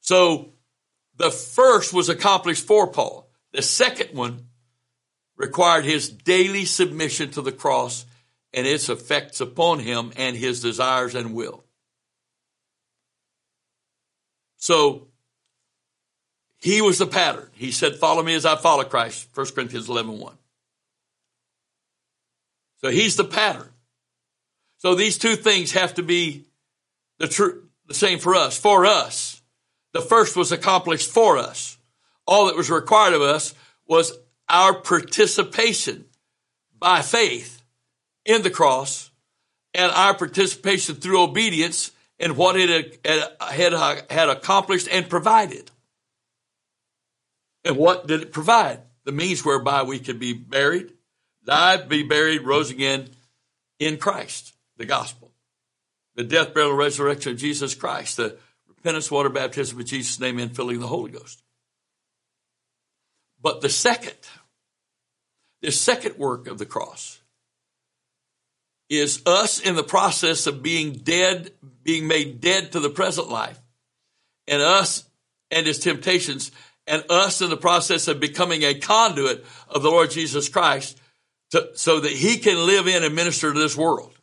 So 0.01 0.53
the 1.17 1.31
first 1.31 1.93
was 1.93 2.09
accomplished 2.09 2.65
for 2.65 2.87
Paul. 2.87 3.29
The 3.51 3.61
second 3.61 4.15
one 4.15 4.47
required 5.35 5.85
his 5.85 6.09
daily 6.09 6.65
submission 6.65 7.31
to 7.31 7.41
the 7.41 7.51
cross 7.51 8.05
and 8.53 8.65
its 8.65 8.89
effects 8.89 9.41
upon 9.41 9.79
him 9.79 10.11
and 10.15 10.35
his 10.35 10.61
desires 10.61 11.15
and 11.15 11.33
will. 11.33 11.63
So 14.57 15.07
he 16.57 16.81
was 16.81 16.97
the 16.97 17.07
pattern. 17.07 17.49
He 17.53 17.71
said, 17.71 17.95
follow 17.95 18.23
me 18.23 18.33
as 18.33 18.45
I 18.45 18.55
follow 18.55 18.83
Christ. 18.83 19.29
1 19.33 19.47
Corinthians 19.47 19.89
11, 19.89 20.19
1. 20.19 20.37
So 22.81 22.89
he's 22.89 23.15
the 23.15 23.23
pattern. 23.23 23.69
So 24.77 24.93
these 24.93 25.17
two 25.17 25.35
things 25.35 25.71
have 25.71 25.95
to 25.95 26.03
be 26.03 26.45
the 27.17 27.27
true, 27.27 27.67
the 27.87 27.93
same 27.93 28.19
for 28.19 28.35
us. 28.35 28.57
For 28.57 28.85
us, 28.85 29.41
the 29.93 30.01
first 30.01 30.35
was 30.35 30.51
accomplished 30.51 31.09
for 31.09 31.37
us. 31.37 31.77
All 32.27 32.47
that 32.47 32.55
was 32.55 32.69
required 32.69 33.13
of 33.13 33.21
us 33.21 33.53
was 33.87 34.13
our 34.47 34.79
participation 34.79 36.05
by 36.77 37.01
faith 37.01 37.63
in 38.25 38.43
the 38.43 38.49
cross 38.49 39.09
and 39.73 39.91
our 39.91 40.13
participation 40.13 40.95
through 40.95 41.23
obedience 41.23 41.91
in 42.19 42.35
what 42.35 42.55
it 42.55 42.99
had, 43.03 43.31
had, 43.39 44.03
had 44.09 44.29
accomplished 44.29 44.87
and 44.91 45.09
provided. 45.09 45.71
And 47.63 47.77
what 47.77 48.07
did 48.07 48.21
it 48.21 48.31
provide? 48.31 48.81
The 49.05 49.11
means 49.11 49.43
whereby 49.43 49.83
we 49.83 49.99
could 49.99 50.19
be 50.19 50.33
buried, 50.33 50.93
died, 51.45 51.89
be 51.89 52.03
buried, 52.03 52.41
rose 52.41 52.69
again 52.69 53.09
in 53.79 53.97
Christ 53.97 54.53
the 54.77 54.85
gospel, 54.85 55.31
the 56.15 56.23
death, 56.23 56.53
burial, 56.53 56.71
and 56.71 56.79
resurrection 56.79 57.33
of 57.33 57.37
Jesus 57.37 57.75
Christ, 57.75 58.17
the 58.17 58.37
repentance, 58.67 59.11
water 59.11 59.29
baptism 59.29 59.79
of 59.79 59.85
Jesus' 59.85 60.19
name, 60.19 60.39
and 60.39 60.55
filling 60.55 60.79
the 60.79 60.87
Holy 60.87 61.11
Ghost. 61.11 61.43
But 63.41 63.61
the 63.61 63.69
second, 63.69 64.17
the 65.61 65.71
second 65.71 66.17
work 66.17 66.47
of 66.47 66.57
the 66.57 66.65
cross 66.65 67.19
is 68.89 69.21
us 69.25 69.59
in 69.59 69.75
the 69.75 69.83
process 69.83 70.47
of 70.47 70.63
being 70.63 70.93
dead, 70.93 71.51
being 71.83 72.07
made 72.07 72.39
dead 72.39 72.71
to 72.71 72.79
the 72.79 72.89
present 72.89 73.29
life, 73.29 73.59
and 74.47 74.61
us 74.61 75.03
and 75.51 75.67
his 75.67 75.79
temptations, 75.79 76.51
and 76.85 77.03
us 77.09 77.41
in 77.41 77.49
the 77.49 77.57
process 77.57 78.07
of 78.07 78.19
becoming 78.19 78.63
a 78.63 78.79
conduit 78.79 79.45
of 79.67 79.81
the 79.81 79.89
Lord 79.89 80.11
Jesus 80.11 80.49
Christ 80.49 80.99
to, 81.51 81.69
so 81.75 81.99
that 81.99 82.11
he 82.11 82.37
can 82.37 82.65
live 82.65 82.87
in 82.87 83.03
and 83.03 83.15
minister 83.15 83.53
to 83.53 83.59
this 83.59 83.75
world 83.75 84.16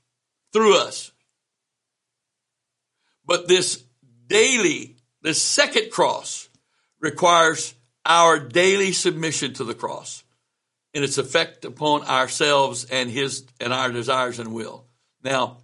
through 0.55 0.79
us. 0.79 1.13
But 3.27 3.49
this 3.49 3.85
daily, 4.29 4.97
this 5.21 5.43
second 5.43 5.91
cross 5.91 6.49
requires 7.01 7.75
our 8.07 8.39
daily 8.39 8.93
submission 8.93 9.53
to 9.55 9.65
the 9.65 9.75
cross 9.75 10.23
and 10.95 11.03
its 11.03 11.19
effect 11.19 11.65
upon 11.65 12.05
ourselves 12.05 12.85
and 12.85 13.11
his 13.11 13.45
and 13.61 13.73
our 13.73 13.91
desires 13.91 14.39
and 14.39 14.55
will. 14.55 14.87
Now, 15.23 15.59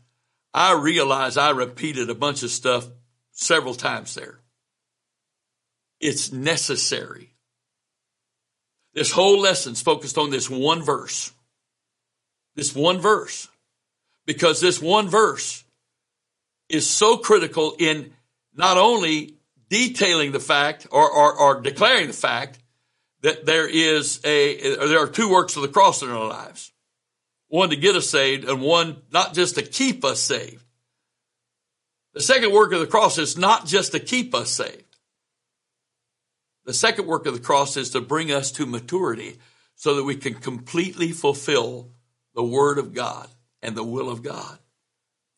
I 0.52 0.72
realize 0.72 1.36
I 1.36 1.50
repeated 1.50 2.10
a 2.10 2.14
bunch 2.14 2.42
of 2.42 2.50
stuff 2.50 2.88
several 3.30 3.74
times 3.74 4.14
there. 4.14 4.40
It's 6.00 6.32
necessary. 6.32 7.34
This 8.94 9.12
whole 9.12 9.38
lesson's 9.38 9.82
focused 9.82 10.18
on 10.18 10.30
this 10.30 10.50
one 10.50 10.82
verse. 10.82 11.32
This 12.56 12.74
one 12.74 12.98
verse 12.98 13.48
because 14.30 14.60
this 14.60 14.80
one 14.80 15.08
verse 15.08 15.64
is 16.68 16.88
so 16.88 17.16
critical 17.16 17.74
in 17.80 18.12
not 18.54 18.76
only 18.76 19.34
detailing 19.68 20.30
the 20.30 20.38
fact 20.38 20.86
or, 20.92 21.10
or, 21.10 21.36
or 21.36 21.60
declaring 21.60 22.06
the 22.06 22.12
fact 22.12 22.56
that 23.22 23.44
there 23.44 23.68
is 23.68 24.20
a, 24.24 24.76
there 24.86 25.02
are 25.02 25.08
two 25.08 25.28
works 25.28 25.56
of 25.56 25.62
the 25.62 25.68
cross 25.68 26.02
in 26.02 26.10
our 26.10 26.28
lives. 26.28 26.70
One 27.48 27.70
to 27.70 27.76
get 27.76 27.96
us 27.96 28.08
saved 28.08 28.48
and 28.48 28.60
one 28.60 29.02
not 29.10 29.34
just 29.34 29.56
to 29.56 29.62
keep 29.62 30.04
us 30.04 30.20
saved. 30.20 30.62
The 32.14 32.20
second 32.20 32.52
work 32.52 32.72
of 32.72 32.78
the 32.78 32.86
cross 32.86 33.18
is 33.18 33.36
not 33.36 33.66
just 33.66 33.90
to 33.92 33.98
keep 33.98 34.32
us 34.32 34.52
saved. 34.52 34.96
The 36.66 36.72
second 36.72 37.08
work 37.08 37.26
of 37.26 37.34
the 37.34 37.40
cross 37.40 37.76
is 37.76 37.90
to 37.90 38.00
bring 38.00 38.30
us 38.30 38.52
to 38.52 38.64
maturity 38.64 39.40
so 39.74 39.96
that 39.96 40.04
we 40.04 40.14
can 40.14 40.34
completely 40.34 41.10
fulfill 41.10 41.88
the 42.36 42.44
word 42.44 42.78
of 42.78 42.94
God 42.94 43.28
and 43.62 43.76
the 43.76 43.84
will 43.84 44.10
of 44.10 44.22
God 44.22 44.58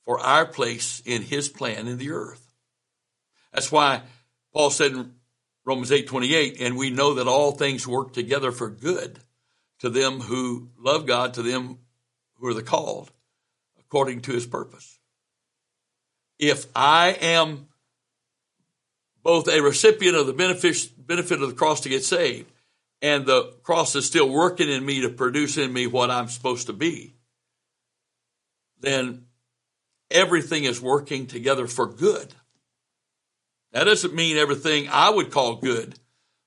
for 0.05 0.21
our 0.21 0.47
place 0.47 1.03
in 1.05 1.23
his 1.23 1.49
plan 1.49 1.89
in 1.89 1.99
the 1.99 2.11
earth. 2.11 2.51
That's 3.53 3.71
why 3.71 4.03
Paul 4.53 4.71
said 4.71 4.93
in 4.93 5.15
Romans 5.65 5.93
8 5.93 6.07
28, 6.07 6.61
and 6.61 6.77
we 6.77 6.91
know 6.91 7.15
that 7.15 7.29
all 7.29 7.53
things 7.53 7.87
work 7.87 8.13
together 8.13 8.51
for 8.51 8.69
good 8.69 9.19
to 9.81 9.91
them 9.91 10.21
who 10.21 10.71
love 10.79 11.07
God, 11.07 11.35
to 11.35 11.43
them 11.43 11.79
who 12.37 12.49
are 12.49 12.55
the 12.55 12.63
called 12.63 13.11
according 13.79 14.23
to 14.23 14.33
his 14.33 14.47
purpose. 14.47 14.99
If 16.39 16.67
I 16.75 17.11
am 17.21 17.69
both 19.23 19.49
a 19.49 19.61
recipient 19.61 20.17
of 20.17 20.27
the 20.27 20.33
benefit, 20.33 20.89
benefit 20.97 21.43
of 21.43 21.49
the 21.51 21.55
cross 21.55 21.83
to 21.83 21.89
get 21.89 22.03
saved, 22.03 22.51
and 23.01 23.27
the 23.27 23.53
cross 23.63 23.95
is 23.95 24.07
still 24.07 24.29
working 24.29 24.69
in 24.69 24.85
me 24.85 25.03
to 25.03 25.09
produce 25.09 25.59
in 25.59 25.73
me 25.73 25.87
what 25.87 26.11
I'm 26.11 26.29
supposed 26.29 26.69
to 26.69 26.73
be, 26.73 27.15
then 28.83 29.27
everything 30.11 30.65
is 30.65 30.81
working 30.81 31.27
together 31.27 31.67
for 31.67 31.87
good. 31.87 32.35
That 33.73 33.85
doesn't 33.85 34.15
mean 34.15 34.37
everything 34.37 34.89
I 34.91 35.11
would 35.11 35.31
call 35.31 35.57
good, 35.57 35.95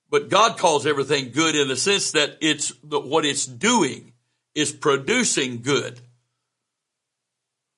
but 0.09 0.29
God 0.29 0.57
calls 0.57 0.85
everything 0.85 1.31
good 1.31 1.55
in 1.55 1.67
the 1.67 1.75
sense 1.75 2.11
that 2.11 2.37
it's 2.39 2.69
what 2.83 3.25
it's 3.25 3.45
doing 3.45 4.13
is 4.53 4.71
producing 4.71 5.61
good. 5.61 5.99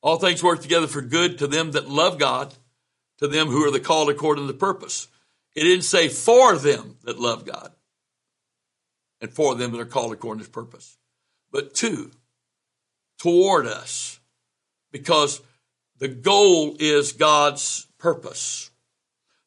All 0.01 0.17
things 0.17 0.43
work 0.43 0.61
together 0.61 0.87
for 0.87 1.01
good 1.01 1.39
to 1.39 1.47
them 1.47 1.71
that 1.71 1.89
love 1.89 2.19
God, 2.19 2.53
to 3.19 3.27
them 3.27 3.47
who 3.47 3.65
are 3.65 3.71
the 3.71 3.79
called 3.79 4.09
according 4.09 4.45
to 4.45 4.51
the 4.51 4.57
purpose. 4.57 5.07
It 5.55 5.63
didn't 5.63 5.85
say 5.85 6.07
for 6.07 6.55
them 6.57 6.97
that 7.03 7.19
love 7.19 7.45
God 7.45 7.71
and 9.21 9.31
for 9.31 9.55
them 9.55 9.71
that 9.71 9.81
are 9.81 9.85
called 9.85 10.13
according 10.13 10.39
to 10.39 10.43
his 10.43 10.51
purpose, 10.51 10.97
but 11.51 11.73
to, 11.75 12.11
toward 13.17 13.65
us 13.65 14.16
because 14.97 15.41
the 15.99 16.07
goal 16.07 16.75
is 16.79 17.11
God's 17.11 17.87
purpose. 17.97 18.71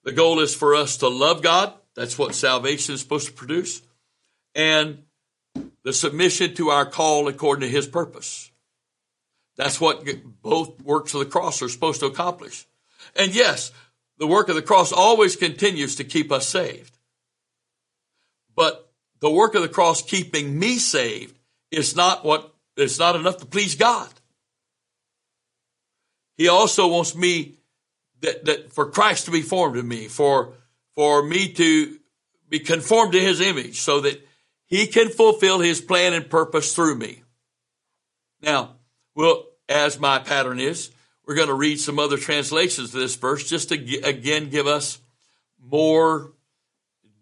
The 0.05 0.13
goal 0.13 0.41
is 0.41 0.55
for 0.55 0.75
us 0.75 0.99
to 0.99 1.09
love 1.09 1.43
God. 1.43 1.73
That's 1.95 2.19
what 2.19 2.35
salvation 2.35 2.95
is 2.95 3.01
supposed 3.01 3.27
to 3.27 3.33
produce. 3.33 3.83
And 4.55 5.05
the 5.83 5.93
submission 5.93 6.55
to 6.55 6.71
our 6.71 6.87
call 6.87 7.29
according 7.29 7.69
to 7.69 7.75
his 7.75 7.87
purpose. 7.87 8.51
That's 9.57 9.81
what 9.81 10.05
both 10.43 10.81
works 10.83 11.15
of 11.15 11.21
the 11.21 11.27
cross 11.27 11.63
are 11.63 11.69
supposed 11.69 12.01
to 12.01 12.07
accomplish. 12.07 12.67
And 13.15 13.35
yes, 13.35 13.73
the 14.19 14.27
work 14.27 14.49
of 14.49 14.55
the 14.55 14.63
cross 14.63 14.93
always 14.93 15.37
continues 15.37 15.97
to 15.97 16.05
keep 16.05 16.33
us 16.33 16.47
saved. 16.47 16.97
But 18.55 18.91
the 19.21 19.31
work 19.31 19.55
of 19.55 19.63
the 19.63 19.69
cross 19.69 20.03
keeping 20.03 20.59
me 20.59 20.79
saved 20.79 21.39
is 21.71 21.95
not 21.95 22.25
what, 22.25 22.55
it's 22.77 22.99
not 22.99 23.17
enough 23.17 23.39
to 23.39 23.47
please 23.47 23.75
God. 23.75 24.09
He 26.41 26.49
also 26.49 26.89
wants 26.89 27.15
me 27.15 27.59
that, 28.23 28.47
that 28.47 28.73
for 28.73 28.87
Christ 28.91 29.27
to 29.27 29.31
be 29.31 29.43
formed 29.43 29.77
in 29.77 29.87
me, 29.87 30.09
for, 30.09 30.55
for 30.95 31.23
me 31.23 31.53
to 31.53 31.99
be 32.49 32.61
conformed 32.61 33.13
to 33.13 33.21
his 33.21 33.43
image 33.43 33.79
so 33.79 34.01
that 34.01 34.27
he 34.65 34.87
can 34.87 35.11
fulfill 35.11 35.61
his 35.61 35.83
plan 35.83 36.15
and 36.15 36.31
purpose 36.31 36.75
through 36.75 36.95
me. 36.95 37.25
Now, 38.41 38.77
well, 39.15 39.45
as 39.69 40.01
my 40.01 40.19
pattern 40.19 40.61
is, 40.61 40.91
We're 41.31 41.37
going 41.37 41.47
to 41.47 41.55
read 41.55 41.79
some 41.79 42.01
other 42.01 42.17
translations 42.17 42.93
of 42.93 43.01
this 43.01 43.15
verse 43.15 43.49
just 43.49 43.69
to 43.69 43.77
again 44.03 44.51
give 44.51 44.67
us 44.67 44.99
more 45.65 46.33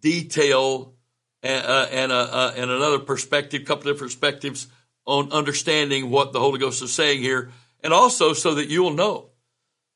detail 0.00 0.94
and, 1.42 1.66
uh, 1.66 1.86
and, 1.92 2.10
uh, 2.10 2.28
uh, 2.30 2.52
and 2.56 2.70
another 2.70 3.00
perspective, 3.00 3.66
couple 3.66 3.90
of 3.90 3.98
perspectives 3.98 4.66
on 5.04 5.30
understanding 5.30 6.08
what 6.08 6.32
the 6.32 6.40
Holy 6.40 6.58
Ghost 6.58 6.82
is 6.82 6.90
saying 6.90 7.20
here, 7.20 7.50
and 7.82 7.92
also 7.92 8.32
so 8.32 8.54
that 8.54 8.68
you 8.68 8.82
will 8.82 8.94
know. 8.94 9.30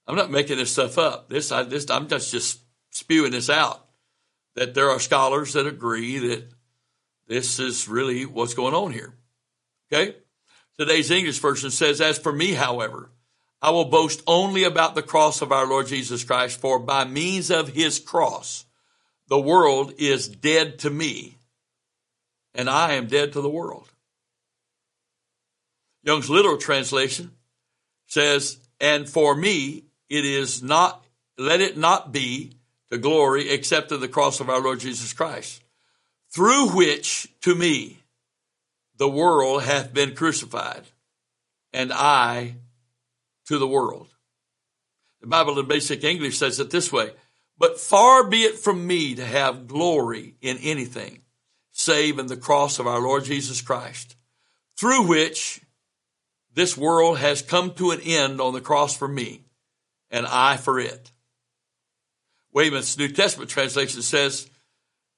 I'm 0.06 0.16
not 0.16 0.30
making 0.30 0.56
this 0.56 0.72
stuff 0.72 0.98
up. 0.98 1.28
This, 1.28 1.52
I, 1.52 1.62
this, 1.62 1.88
I'm 1.90 2.08
just 2.08 2.30
just 2.30 2.60
spewing 2.90 3.32
this 3.32 3.50
out. 3.50 3.86
That 4.54 4.74
there 4.74 4.90
are 4.90 5.00
scholars 5.00 5.54
that 5.54 5.66
agree 5.66 6.18
that 6.18 6.50
this 7.26 7.58
is 7.58 7.88
really 7.88 8.26
what's 8.26 8.54
going 8.54 8.74
on 8.74 8.92
here. 8.92 9.14
Okay? 9.90 10.16
Today's 10.78 11.10
English 11.10 11.38
version 11.38 11.70
says, 11.70 12.00
As 12.00 12.18
for 12.18 12.32
me, 12.32 12.52
however, 12.52 13.10
I 13.60 13.70
will 13.70 13.84
boast 13.86 14.22
only 14.26 14.64
about 14.64 14.94
the 14.94 15.02
cross 15.02 15.40
of 15.40 15.52
our 15.52 15.66
Lord 15.66 15.86
Jesus 15.86 16.24
Christ, 16.24 16.60
for 16.60 16.78
by 16.78 17.04
means 17.04 17.50
of 17.50 17.68
his 17.68 17.98
cross, 17.98 18.64
the 19.28 19.40
world 19.40 19.94
is 19.98 20.28
dead 20.28 20.80
to 20.80 20.90
me, 20.90 21.38
and 22.54 22.68
I 22.68 22.94
am 22.94 23.06
dead 23.06 23.32
to 23.34 23.40
the 23.40 23.48
world. 23.48 23.88
Young's 26.02 26.28
literal 26.28 26.58
translation 26.58 27.30
says, 28.12 28.58
And 28.78 29.08
for 29.08 29.34
me, 29.34 29.84
it 30.10 30.26
is 30.26 30.62
not, 30.62 31.02
let 31.38 31.62
it 31.62 31.78
not 31.78 32.12
be 32.12 32.52
the 32.90 32.98
glory 32.98 33.48
except 33.48 33.90
of 33.90 34.02
the 34.02 34.08
cross 34.08 34.38
of 34.38 34.50
our 34.50 34.60
Lord 34.60 34.80
Jesus 34.80 35.14
Christ, 35.14 35.62
through 36.30 36.76
which 36.76 37.26
to 37.40 37.54
me 37.54 38.00
the 38.98 39.08
world 39.08 39.62
hath 39.62 39.94
been 39.94 40.14
crucified, 40.14 40.82
and 41.72 41.90
I 41.90 42.56
to 43.46 43.56
the 43.56 43.66
world. 43.66 44.08
The 45.22 45.28
Bible 45.28 45.58
in 45.58 45.66
basic 45.66 46.04
English 46.04 46.36
says 46.36 46.60
it 46.60 46.68
this 46.68 46.92
way, 46.92 47.12
but 47.56 47.80
far 47.80 48.28
be 48.28 48.42
it 48.42 48.58
from 48.58 48.86
me 48.86 49.14
to 49.14 49.24
have 49.24 49.66
glory 49.66 50.34
in 50.42 50.58
anything 50.58 51.22
save 51.70 52.18
in 52.18 52.26
the 52.26 52.36
cross 52.36 52.78
of 52.78 52.86
our 52.86 53.00
Lord 53.00 53.24
Jesus 53.24 53.62
Christ, 53.62 54.16
through 54.76 55.06
which 55.06 55.61
this 56.54 56.76
world 56.76 57.18
has 57.18 57.42
come 57.42 57.72
to 57.74 57.90
an 57.90 58.00
end 58.00 58.40
on 58.40 58.52
the 58.52 58.60
cross 58.60 58.96
for 58.96 59.08
me 59.08 59.44
and 60.10 60.26
I 60.26 60.56
for 60.56 60.78
it. 60.78 61.10
Weymouth's 62.52 62.98
New 62.98 63.08
Testament 63.08 63.50
translation 63.50 64.02
says, 64.02 64.50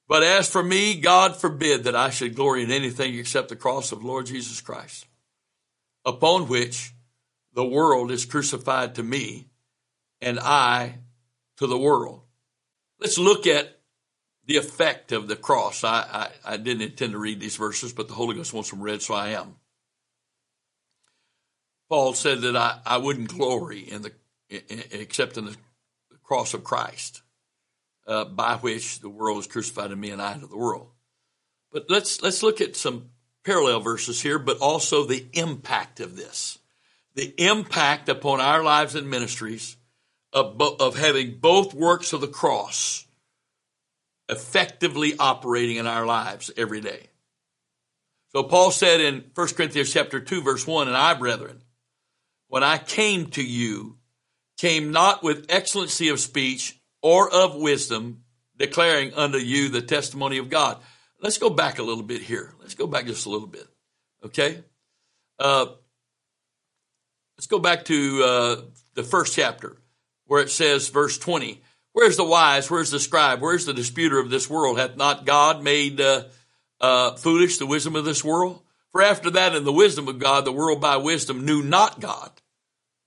But 0.07 0.23
as 0.23 0.49
for 0.49 0.63
me, 0.63 0.99
God 0.99 1.35
forbid 1.35 1.83
that 1.83 1.95
I 1.95 2.09
should 2.09 2.35
glory 2.35 2.63
in 2.63 2.71
anything 2.71 3.15
except 3.15 3.49
the 3.49 3.55
cross 3.55 3.91
of 3.91 4.03
Lord 4.03 4.27
Jesus 4.27 4.61
Christ, 4.61 5.05
upon 6.05 6.47
which 6.47 6.93
the 7.53 7.65
world 7.65 8.11
is 8.11 8.25
crucified 8.25 8.95
to 8.95 9.03
me 9.03 9.47
and 10.21 10.39
I 10.39 10.99
to 11.57 11.67
the 11.67 11.77
world. 11.77 12.21
Let's 12.99 13.17
look 13.17 13.45
at 13.45 13.79
the 14.45 14.57
effect 14.57 15.11
of 15.11 15.27
the 15.27 15.35
cross. 15.35 15.83
I, 15.83 16.29
I, 16.45 16.53
I, 16.53 16.57
didn't 16.57 16.83
intend 16.83 17.13
to 17.13 17.17
read 17.17 17.39
these 17.39 17.57
verses, 17.57 17.93
but 17.93 18.07
the 18.07 18.13
Holy 18.13 18.35
Ghost 18.35 18.53
wants 18.53 18.69
them 18.69 18.81
read, 18.81 19.01
so 19.01 19.13
I 19.13 19.29
am. 19.29 19.55
Paul 21.89 22.13
said 22.13 22.41
that 22.41 22.55
I, 22.55 22.79
I 22.85 22.97
wouldn't 22.97 23.29
glory 23.29 23.79
in 23.79 24.01
the 24.01 24.11
except 24.49 25.37
in 25.37 25.45
the 25.45 25.55
cross 26.23 26.53
of 26.53 26.63
Christ, 26.63 27.21
uh, 28.07 28.25
by 28.25 28.55
which 28.55 28.99
the 28.99 29.09
world 29.09 29.39
is 29.39 29.47
crucified 29.47 29.91
in 29.91 29.99
me 29.99 30.11
and 30.11 30.21
I 30.21 30.33
to 30.33 30.47
the 30.47 30.57
world. 30.57 30.89
But 31.71 31.89
let's 31.89 32.21
let's 32.21 32.43
look 32.43 32.61
at 32.61 32.75
some 32.75 33.09
parallel 33.43 33.79
verses 33.81 34.21
here, 34.21 34.39
but 34.39 34.59
also 34.59 35.05
the 35.05 35.25
impact 35.33 35.99
of 35.99 36.15
this, 36.15 36.59
the 37.13 37.33
impact 37.37 38.09
upon 38.09 38.41
our 38.41 38.63
lives 38.63 38.95
and 38.95 39.09
ministries 39.09 39.77
of, 40.33 40.59
of 40.79 40.97
having 40.97 41.37
both 41.39 41.73
works 41.73 42.13
of 42.13 42.21
the 42.21 42.27
cross 42.27 43.05
effectively 44.27 45.13
operating 45.19 45.77
in 45.77 45.85
our 45.85 46.05
lives 46.05 46.49
every 46.57 46.81
day. 46.81 47.07
So 48.31 48.43
Paul 48.43 48.71
said 48.71 48.99
in 48.99 49.23
1 49.33 49.47
Corinthians 49.49 49.93
chapter 49.93 50.19
2 50.19 50.41
verse 50.41 50.65
1, 50.65 50.87
and 50.87 50.97
I, 50.97 51.13
brethren, 51.13 51.61
when 52.55 52.63
I 52.63 52.77
came 52.77 53.25
to 53.31 53.43
you, 53.43 53.97
came 54.57 54.91
not 54.91 55.21
with 55.21 55.47
excellency 55.49 56.07
of 56.07 56.21
speech 56.21 56.79
or 57.01 57.29
of 57.29 57.53
wisdom, 57.53 58.21
declaring 58.55 59.13
unto 59.13 59.37
you 59.37 59.67
the 59.67 59.81
testimony 59.81 60.37
of 60.37 60.49
God. 60.49 60.77
Let's 61.21 61.37
go 61.37 61.49
back 61.49 61.79
a 61.79 61.83
little 61.83 62.01
bit 62.01 62.21
here. 62.21 62.53
Let's 62.61 62.73
go 62.73 62.87
back 62.87 63.07
just 63.07 63.25
a 63.25 63.29
little 63.29 63.49
bit. 63.49 63.67
Okay? 64.23 64.63
Uh, 65.37 65.65
let's 67.37 67.47
go 67.47 67.59
back 67.59 67.83
to 67.85 68.23
uh, 68.23 68.61
the 68.93 69.03
first 69.03 69.35
chapter 69.35 69.75
where 70.25 70.41
it 70.41 70.49
says, 70.49 70.87
verse 70.87 71.17
20, 71.17 71.61
Where's 71.91 72.15
the 72.15 72.23
wise? 72.23 72.71
Where's 72.71 72.89
the 72.89 73.01
scribe? 73.01 73.41
Where's 73.41 73.65
the 73.65 73.73
disputer 73.73 74.17
of 74.17 74.29
this 74.29 74.49
world? 74.49 74.79
Hath 74.79 74.95
not 74.95 75.25
God 75.25 75.61
made 75.61 75.99
uh, 75.99 76.23
uh, 76.79 77.15
foolish 77.15 77.57
the 77.57 77.65
wisdom 77.65 77.97
of 77.97 78.05
this 78.05 78.23
world? 78.23 78.61
For 78.93 79.01
after 79.01 79.29
that, 79.31 79.53
in 79.53 79.65
the 79.65 79.73
wisdom 79.73 80.07
of 80.07 80.19
God, 80.19 80.45
the 80.45 80.53
world 80.53 80.79
by 80.79 80.95
wisdom 80.95 81.45
knew 81.45 81.61
not 81.61 81.99
God. 81.99 82.31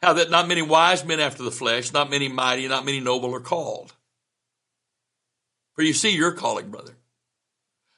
how 0.00 0.12
that 0.14 0.30
not 0.30 0.48
many 0.48 0.62
wise 0.62 1.04
men 1.04 1.20
after 1.20 1.42
the 1.42 1.50
flesh, 1.50 1.92
not 1.92 2.10
many 2.10 2.28
mighty, 2.28 2.68
not 2.68 2.84
many 2.84 3.00
noble 3.00 3.34
are 3.34 3.40
called. 3.40 3.94
For 5.74 5.82
you 5.82 5.92
see 5.92 6.14
your 6.14 6.32
calling, 6.32 6.70
brother. 6.70 6.96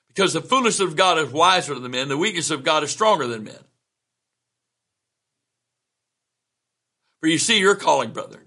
Because 0.08 0.32
the 0.32 0.40
foolishness 0.40 0.80
of 0.80 0.96
God 0.96 1.18
is 1.18 1.30
wiser 1.30 1.78
than 1.78 1.90
men, 1.90 2.08
the 2.08 2.16
weakness 2.16 2.50
of 2.50 2.64
God 2.64 2.82
is 2.82 2.90
stronger 2.90 3.26
than 3.26 3.44
men. 3.44 3.64
For 7.20 7.28
you 7.28 7.38
see 7.38 7.58
your 7.58 7.76
calling, 7.76 8.12
brother. 8.12 8.42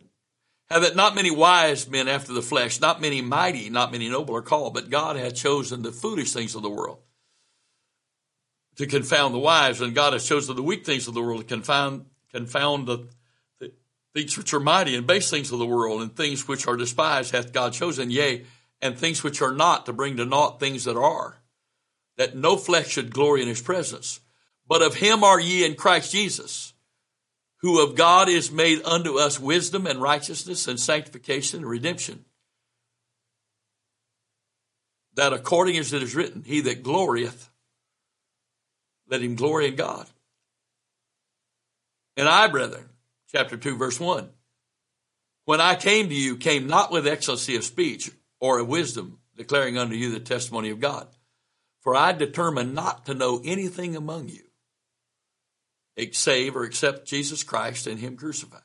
How 0.70 0.80
that 0.80 0.96
not 0.96 1.16
many 1.16 1.30
wise 1.30 1.88
men 1.88 2.08
after 2.08 2.34
the 2.34 2.42
flesh, 2.42 2.82
not 2.82 3.02
many 3.02 3.22
mighty, 3.22 3.70
not 3.70 3.92
many 3.92 4.10
noble 4.10 4.36
are 4.36 4.42
called, 4.42 4.74
but 4.74 4.90
God 4.90 5.16
hath 5.16 5.36
chosen 5.36 5.84
the 5.84 5.92
foolish 5.92 6.34
things 6.34 6.56
of 6.56 6.64
the 6.64 6.70
world 6.70 7.00
to 8.78 8.88
confound 8.88 9.34
the 9.34 9.40
wise, 9.40 9.82
and 9.82 9.94
God 9.94 10.14
has 10.14 10.28
chosen 10.28 10.56
the 10.56 10.64
weak 10.64 10.86
things 10.86 11.08
of 11.08 11.14
the 11.14 11.22
world 11.22 11.42
to 11.42 11.48
confound, 11.48 12.06
confound 12.32 12.88
the 12.88 13.08
things 14.14 14.38
which 14.38 14.54
are 14.54 14.60
mighty 14.60 14.96
and 14.96 15.08
base 15.08 15.30
things 15.30 15.52
of 15.52 15.60
the 15.60 15.66
world, 15.66 16.02
and 16.02 16.16
things 16.16 16.48
which 16.48 16.68
are 16.68 16.78
despised 16.78 17.32
hath 17.32 17.54
God 17.54 17.74
chosen, 17.74 18.12
yea, 18.12 18.46
and 18.82 18.98
things 18.98 19.24
which 19.24 19.42
are 19.42 19.54
not 19.54 19.86
to 19.86 19.94
bring 19.94 20.18
to 20.18 20.26
naught 20.26 20.60
things 20.60 20.84
that 20.84 20.98
are, 20.98 21.38
that 22.18 22.36
no 22.36 22.58
flesh 22.58 22.90
should 22.90 23.14
glory 23.14 23.42
in 23.42 23.48
his 23.48 23.62
presence. 23.62 24.20
But 24.68 24.82
of 24.82 24.96
him 24.96 25.24
are 25.24 25.40
ye 25.40 25.66
in 25.66 25.76
Christ 25.76 26.12
Jesus, 26.12 26.74
who 27.58 27.82
of 27.82 27.96
God 27.96 28.30
is 28.30 28.52
made 28.52 28.84
unto 28.84 29.18
us 29.18 29.40
wisdom 29.40 29.88
and 29.88 30.02
righteousness 30.02 30.68
and 30.68 30.80
sanctification 30.80 31.60
and 31.60 31.70
redemption. 31.70 32.26
That 35.16 35.34
according 35.34 35.78
as 35.78 35.94
it 35.94 36.04
is 36.04 36.16
written, 36.16 36.44
he 36.46 36.62
that 36.62 36.84
glorieth, 36.84 37.50
let 39.08 39.22
him 39.22 39.36
glory 39.36 39.68
in 39.68 39.76
God. 39.76 40.08
And 42.18 42.28
I, 42.28 42.48
brethren, 42.48 42.90
chapter 43.34 43.58
2, 43.58 43.78
verse 43.78 44.00
1. 44.00 44.30
When 45.46 45.60
I 45.60 45.76
came 45.76 46.10
to 46.10 46.16
you, 46.16 46.38
came 46.38 46.68
not 46.68 46.92
with 46.92 47.08
excellency 47.08 47.56
of 47.56 47.64
speech 47.64 48.12
or 48.40 48.60
of 48.60 48.68
wisdom, 48.68 49.20
declaring 49.36 49.78
unto 49.78 49.96
you 49.96 50.12
the 50.12 50.20
testimony 50.20 50.70
of 50.70 50.80
God. 50.80 51.08
For 51.82 51.96
I 51.96 52.14
determined 52.14 52.74
not 52.74 53.06
to 53.08 53.14
know 53.14 53.42
anything 53.44 53.96
among 53.96 54.30
you, 54.30 54.44
save 56.14 56.56
or 56.56 56.64
except 56.64 57.08
Jesus 57.08 57.44
Christ 57.44 57.88
and 57.88 58.00
Him 58.00 58.16
crucified. 58.16 58.62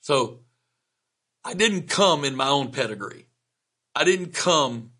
So, 0.00 0.40
I 1.44 1.54
didn't 1.54 1.88
come 1.88 2.24
in 2.24 2.36
my 2.36 2.48
own 2.48 2.70
pedigree. 2.70 3.26
I 3.94 4.04
didn't 4.04 4.32
come 4.34 4.92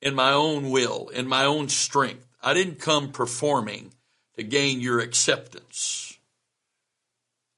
in 0.00 0.14
my 0.14 0.32
own 0.32 0.70
will, 0.70 1.08
in 1.08 1.26
my 1.28 1.44
own 1.44 1.68
strength. 1.68 2.26
I 2.42 2.54
didn't 2.54 2.80
come 2.80 3.12
performing 3.12 3.92
to 4.36 4.42
gain 4.42 4.80
your 4.80 5.00
acceptance. 5.00 6.11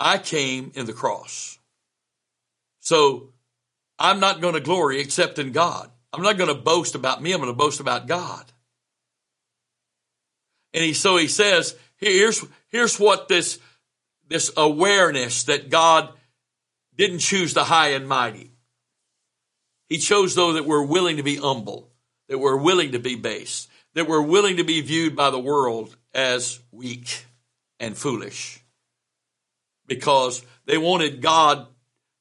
I 0.01 0.19
came 0.19 0.73
in 0.75 0.87
the 0.87 0.93
cross. 0.93 1.59
So 2.81 3.33
I'm 3.99 4.21
not 4.21 4.41
going 4.41 4.55
to 4.55 4.61
glory 4.61 5.01
except 5.01 5.39
in 5.39 5.53
God. 5.53 5.91
I'm 6.13 6.23
not 6.23 6.37
going 6.39 6.55
to 6.55 6.61
boast 6.61 6.95
about 6.95 7.23
me. 7.23 7.33
I'm 7.33 7.41
going 7.41 7.53
to 7.53 7.57
boast 7.57 7.81
about 7.81 8.07
God. 8.07 8.45
And 10.73 10.85
he, 10.85 10.93
so 10.93 11.17
he 11.17 11.29
says, 11.29 11.77
here's, 11.97 12.45
here's 12.69 12.99
what 12.99 13.29
this, 13.29 13.59
this 14.29 14.53
awareness 14.57 15.45
that 15.45 15.71
God 15.71 16.13
didn't 16.97 17.21
choose 17.21 17.55
the 17.55 17.65
high 17.65 17.91
and 17.91 18.09
mighty. 18.09 18.51
He 19.89 19.99
chose 19.99 20.35
those 20.35 20.55
that 20.55 20.67
were 20.67 20.85
willing 20.85 21.19
to 21.19 21.23
be 21.23 21.37
humble, 21.37 21.91
that 22.29 22.39
were 22.39 22.57
willing 22.57 22.93
to 22.93 22.99
be 22.99 23.15
base, 23.17 23.69
that 23.95 24.09
were 24.09 24.23
willing 24.23 24.57
to 24.57 24.65
be 24.65 24.81
viewed 24.81 25.15
by 25.15 25.31
the 25.31 25.39
world 25.39 25.97
as 26.13 26.59
weak 26.73 27.25
and 27.79 27.97
foolish 27.97 28.64
because 29.87 30.45
they 30.67 30.79
wanted 30.79 31.21
God, 31.21 31.67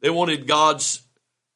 they 0.02 0.10
wanted 0.10 0.48
God's, 0.48 1.02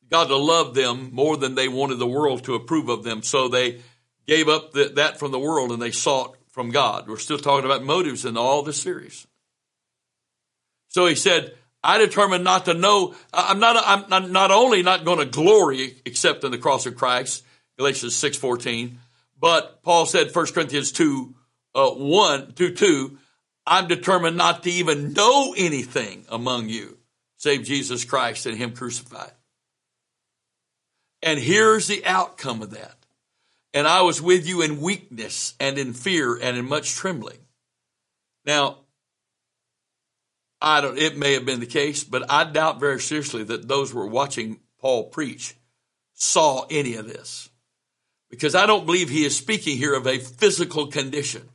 God 0.09 0.27
to 0.27 0.37
love 0.37 0.73
them 0.73 1.09
more 1.13 1.37
than 1.37 1.55
they 1.55 1.67
wanted 1.67 1.99
the 1.99 2.07
world 2.07 2.43
to 2.45 2.55
approve 2.55 2.89
of 2.89 3.03
them. 3.03 3.23
So 3.23 3.47
they 3.47 3.81
gave 4.25 4.47
up 4.47 4.73
the, 4.73 4.89
that 4.95 5.19
from 5.19 5.31
the 5.31 5.39
world 5.39 5.71
and 5.71 5.81
they 5.81 5.91
sought 5.91 6.37
from 6.49 6.71
God. 6.71 7.07
We're 7.07 7.17
still 7.17 7.37
talking 7.37 7.65
about 7.65 7.83
motives 7.83 8.25
in 8.25 8.37
all 8.37 8.63
this 8.63 8.81
series. 8.81 9.27
So 10.87 11.05
he 11.05 11.15
said, 11.15 11.53
I 11.83 11.97
determined 11.99 12.43
not 12.43 12.65
to 12.65 12.73
know. 12.73 13.15
I'm 13.33 13.59
not. 13.59 13.81
I'm 13.85 14.09
not, 14.09 14.31
not 14.31 14.51
only 14.51 14.81
not 14.81 15.05
going 15.05 15.19
to 15.19 15.25
glory 15.25 15.95
except 16.05 16.43
in 16.43 16.51
the 16.51 16.57
cross 16.57 16.85
of 16.85 16.95
Christ, 16.95 17.43
Galatians 17.77 18.15
six 18.15 18.35
fourteen, 18.35 18.97
but 19.39 19.83
Paul 19.83 20.05
said, 20.05 20.33
1 20.33 20.45
Corinthians 20.47 20.91
2, 20.91 21.35
uh, 21.75 21.91
1, 21.91 22.53
2, 22.53 22.73
2, 22.73 23.17
I'm 23.67 23.87
determined 23.87 24.37
not 24.37 24.63
to 24.63 24.71
even 24.71 25.13
know 25.13 25.53
anything 25.55 26.25
among 26.29 26.69
you 26.69 26.97
save 27.37 27.63
Jesus 27.63 28.05
Christ 28.05 28.45
and 28.45 28.57
Him 28.57 28.73
crucified. 28.73 29.31
And 31.21 31.39
here's 31.39 31.87
the 31.87 32.05
outcome 32.05 32.61
of 32.61 32.71
that. 32.71 32.95
And 33.73 33.87
I 33.87 34.01
was 34.01 34.21
with 34.21 34.47
you 34.47 34.61
in 34.61 34.81
weakness 34.81 35.53
and 35.59 35.77
in 35.77 35.93
fear 35.93 36.35
and 36.35 36.57
in 36.57 36.67
much 36.67 36.95
trembling. 36.95 37.37
Now, 38.45 38.77
I 40.61 40.81
don't, 40.81 40.97
it 40.97 41.17
may 41.17 41.33
have 41.33 41.45
been 41.45 41.59
the 41.59 41.65
case, 41.65 42.03
but 42.03 42.31
I 42.31 42.43
doubt 42.45 42.79
very 42.79 42.99
seriously 42.99 43.43
that 43.43 43.67
those 43.67 43.91
who 43.91 43.99
were 43.99 44.07
watching 44.07 44.59
Paul 44.79 45.05
preach 45.05 45.55
saw 46.13 46.65
any 46.69 46.95
of 46.95 47.07
this 47.07 47.49
because 48.29 48.55
I 48.55 48.65
don't 48.65 48.85
believe 48.85 49.09
he 49.09 49.25
is 49.25 49.37
speaking 49.37 49.77
here 49.77 49.93
of 49.93 50.07
a 50.07 50.17
physical 50.17 50.87
condition, 50.87 51.47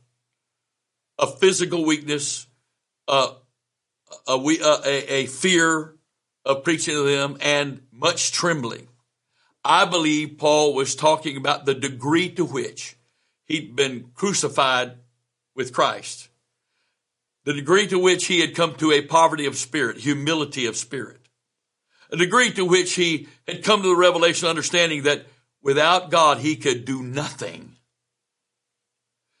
a 1.19 1.27
physical 1.27 1.85
weakness, 1.85 2.47
uh, 3.07 3.33
a, 4.27 4.33
a, 4.33 5.13
a 5.13 5.25
fear 5.27 5.95
of 6.45 6.63
preaching 6.63 6.95
to 6.95 7.03
them, 7.03 7.37
and 7.41 7.81
much 7.91 8.31
trembling. 8.31 8.87
I 9.63 9.85
believe 9.85 10.37
Paul 10.37 10.73
was 10.73 10.95
talking 10.95 11.37
about 11.37 11.65
the 11.65 11.73
degree 11.73 12.29
to 12.31 12.43
which 12.43 12.97
he'd 13.45 13.75
been 13.75 14.11
crucified 14.13 14.97
with 15.55 15.73
Christ, 15.73 16.29
the 17.45 17.53
degree 17.53 17.87
to 17.87 17.99
which 17.99 18.25
he 18.25 18.41
had 18.41 18.55
come 18.55 18.75
to 18.75 18.91
a 18.91 19.01
poverty 19.01 19.45
of 19.45 19.55
spirit, 19.55 19.97
humility 19.97 20.65
of 20.65 20.75
spirit, 20.75 21.21
a 22.11 22.17
degree 22.17 22.51
to 22.51 22.65
which 22.65 22.93
he 22.93 23.27
had 23.47 23.63
come 23.63 23.81
to 23.81 23.87
the 23.87 23.95
revelation 23.95 24.49
understanding 24.49 25.03
that 25.03 25.25
Without 25.63 26.11
God, 26.11 26.39
he 26.39 26.57
could 26.57 26.83
do 26.83 27.01
nothing. 27.01 27.77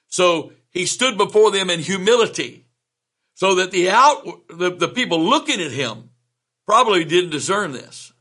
So 0.07 0.53
he 0.73 0.85
stood 0.85 1.17
before 1.17 1.51
them 1.51 1.69
in 1.69 1.79
humility 1.79 2.65
so 3.35 3.55
that 3.55 3.71
the 3.71 3.89
out, 3.89 4.23
the, 4.49 4.71
the 4.71 4.87
people 4.87 5.19
looking 5.19 5.61
at 5.61 5.71
him 5.71 6.09
probably 6.65 7.03
didn't 7.05 7.29
discern 7.29 7.71
this. 7.71 8.11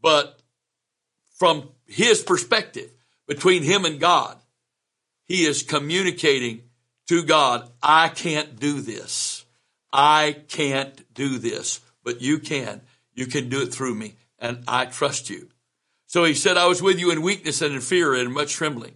But 0.00 0.38
from 1.36 1.70
his 1.86 2.22
perspective, 2.22 2.90
between 3.26 3.62
him 3.62 3.84
and 3.84 4.00
God, 4.00 4.36
he 5.24 5.44
is 5.44 5.62
communicating 5.62 6.62
to 7.08 7.24
God, 7.24 7.70
I 7.82 8.08
can't 8.08 8.58
do 8.58 8.80
this. 8.80 9.44
I 9.92 10.36
can't 10.48 11.12
do 11.14 11.38
this, 11.38 11.80
but 12.04 12.20
you 12.20 12.38
can. 12.38 12.82
You 13.14 13.26
can 13.26 13.48
do 13.48 13.62
it 13.62 13.72
through 13.72 13.94
me 13.94 14.14
and 14.38 14.62
I 14.68 14.86
trust 14.86 15.30
you. 15.30 15.48
So 16.06 16.24
he 16.24 16.34
said, 16.34 16.56
I 16.56 16.66
was 16.66 16.82
with 16.82 16.98
you 16.98 17.10
in 17.10 17.22
weakness 17.22 17.60
and 17.60 17.74
in 17.74 17.80
fear 17.80 18.14
and 18.14 18.32
much 18.32 18.52
trembling. 18.52 18.94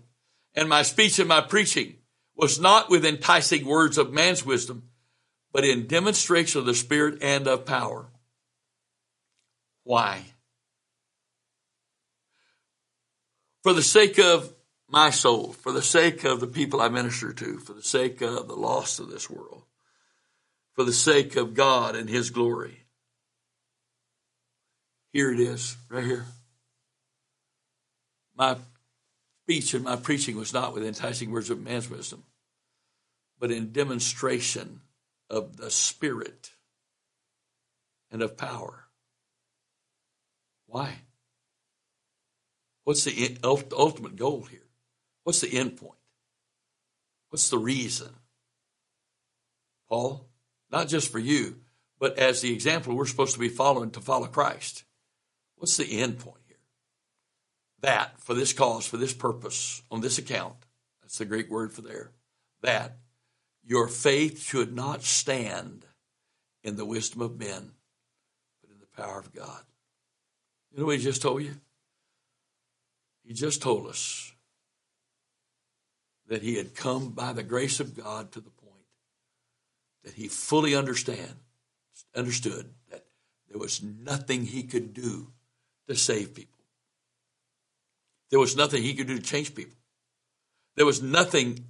And 0.55 0.69
my 0.69 0.83
speech 0.83 1.19
and 1.19 1.29
my 1.29 1.41
preaching 1.41 1.97
was 2.37 2.61
not 2.61 2.91
with 2.91 3.05
enticing 3.05 3.65
words 3.65 3.99
of 3.99 4.13
man's 4.13 4.45
wisdom, 4.45 4.89
but 5.53 5.65
in 5.65 5.87
demonstration 5.87 6.61
of 6.61 6.67
the 6.67 6.75
Spirit 6.75 7.23
and 7.23 7.47
of 7.47 7.65
power. 7.65 8.11
Why? 9.85 10.23
For 13.63 13.73
the 13.73 13.83
sake 13.83 14.19
of 14.19 14.53
my 14.89 15.11
soul, 15.11 15.53
for 15.53 15.73
the 15.73 15.83
sake 15.83 16.25
of 16.25 16.41
the 16.41 16.47
people 16.47 16.81
I 16.81 16.89
minister 16.89 17.33
to, 17.33 17.59
for 17.59 17.73
the 17.73 17.83
sake 17.83 18.21
of 18.21 18.49
the 18.49 18.57
lost 18.57 19.01
of 19.01 19.11
this 19.11 19.31
world, 19.31 19.63
for 20.75 20.85
the 20.85 20.93
sake 20.93 21.37
of 21.37 21.55
God 21.55 21.97
and 21.97 22.09
His 22.09 22.31
glory. 22.31 22.85
Here 25.13 25.33
it 25.33 25.41
is, 25.41 25.77
right 25.91 26.05
here. 26.05 26.27
My 28.37 28.57
speech 29.45 29.75
and 29.75 29.85
my 29.85 29.97
preaching 29.97 30.37
was 30.37 30.53
not 30.53 30.73
with 30.73 30.85
enticing 30.85 31.31
words 31.31 31.51
of 31.51 31.61
man's 31.61 31.91
wisdom, 31.91 32.23
but 33.39 33.51
in 33.51 33.73
demonstration 33.73 34.81
of 35.29 35.57
the 35.57 35.71
Spirit 35.71 36.51
and 38.11 38.23
of 38.23 38.37
power. 38.37 38.85
Why? 40.67 40.95
What's 42.85 43.05
the 43.05 43.39
ultimate 43.43 44.17
goal 44.17 44.43
here? 44.43 44.61
What's 45.25 45.41
the 45.41 45.59
end 45.59 45.77
point? 45.77 45.99
What's 47.31 47.51
the 47.51 47.59
reason? 47.59 48.11
Paul, 49.89 50.29
not 50.71 50.89
just 50.89 51.11
for 51.11 51.19
you, 51.19 51.57
but 51.99 52.19
as 52.19 52.41
the 52.41 52.53
example 52.53 52.95
we're 52.95 53.07
supposed 53.07 53.35
to 53.35 53.41
be 53.41 53.49
following 53.49 53.91
to 53.93 54.01
follow 54.01 54.27
Christ. 54.27 54.85
What's 55.57 55.77
the 55.77 56.01
end 56.01 56.19
point? 56.19 56.42
That, 57.83 58.21
for 58.21 58.35
this 58.35 58.53
cause, 58.53 58.87
for 58.87 58.97
this 58.97 59.13
purpose, 59.13 59.83
on 59.91 60.01
this 60.01 60.19
account, 60.19 60.55
that's 61.03 61.19
the 61.19 61.25
Greek 61.25 61.51
word 61.51 61.73
for 61.73 61.83
there, 61.83 62.13
that 62.63 62.97
your 63.65 63.89
faith 63.89 64.41
should 64.41 64.75
not 64.75 65.03
stand 65.03 65.85
in 66.63 66.77
the 66.77 66.85
wisdom 66.85 67.21
of 67.21 67.39
men, 67.39 67.73
but 68.61 68.71
in 68.71 68.79
the 68.79 69.03
power 69.03 69.19
of 69.19 69.35
God. 69.35 69.63
You 70.71 70.81
know 70.81 70.87
what 70.87 70.99
he 70.99 71.03
just 71.03 71.23
told 71.23 71.43
you? 71.43 71.57
He 73.25 73.35
just 73.35 73.61
told 73.61 73.89
us 73.89 74.33
that 76.29 76.43
he 76.43 76.55
had 76.55 76.75
come 76.75 77.11
by 77.11 77.33
the 77.33 77.43
grace 77.43 77.81
of 77.81 77.97
God 77.97 78.33
to 78.33 78.41
the 78.41 78.51
point 78.51 78.73
that 80.05 80.15
he 80.15 80.29
fully 80.29 80.75
understand, 80.75 81.35
understood 82.15 82.71
that 82.91 83.05
there 83.49 83.59
was 83.59 83.83
nothing 83.83 84.47
he 84.47 84.63
could 84.63 84.95
do 84.95 85.33
to 85.89 85.95
save 85.95 86.35
people. 86.35 86.62
There 88.33 88.41
was 88.41 88.57
nothing 88.57 88.83
he 88.83 88.95
could 88.95 89.09
do 89.09 89.19
to 89.19 89.23
change 89.23 89.55
people. 89.55 89.77
There 90.75 90.87
was 90.87 91.03
nothing, 91.03 91.67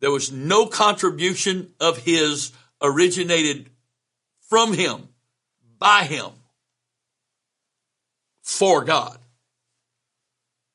there 0.00 0.10
was 0.10 0.30
no 0.30 0.66
contribution 0.66 1.72
of 1.80 1.96
his 1.96 2.52
originated 2.82 3.70
from 4.42 4.74
him, 4.74 5.08
by 5.78 6.04
him, 6.04 6.32
for 8.42 8.84
God 8.84 9.18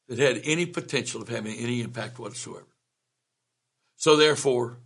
that 0.07 0.17
had 0.17 0.41
any 0.43 0.65
potential 0.65 1.21
of 1.21 1.29
having 1.29 1.55
any 1.55 1.81
impact 1.81 2.17
whatsoever. 2.17 2.65
So 3.97 4.15
therefore, 4.15 4.79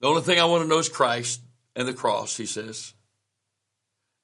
the 0.00 0.08
only 0.08 0.20
thing 0.20 0.38
I 0.38 0.44
want 0.44 0.64
to 0.64 0.68
know 0.68 0.80
is 0.80 0.90
Christ 0.90 1.40
and 1.74 1.88
the 1.88 1.94
cross, 1.94 2.36
he 2.36 2.44
says. 2.44 2.92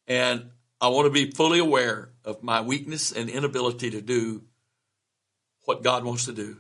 And 0.07 0.51
I 0.79 0.89
want 0.89 1.07
to 1.07 1.11
be 1.11 1.31
fully 1.31 1.59
aware 1.59 2.11
of 2.23 2.43
my 2.43 2.61
weakness 2.61 3.13
and 3.13 3.31
inability 3.31 3.91
to 3.93 4.03
do 4.03 4.43
what 5.65 5.83
God 5.83 6.05
wants 6.05 6.27
to 6.27 6.33
do. 6.33 6.59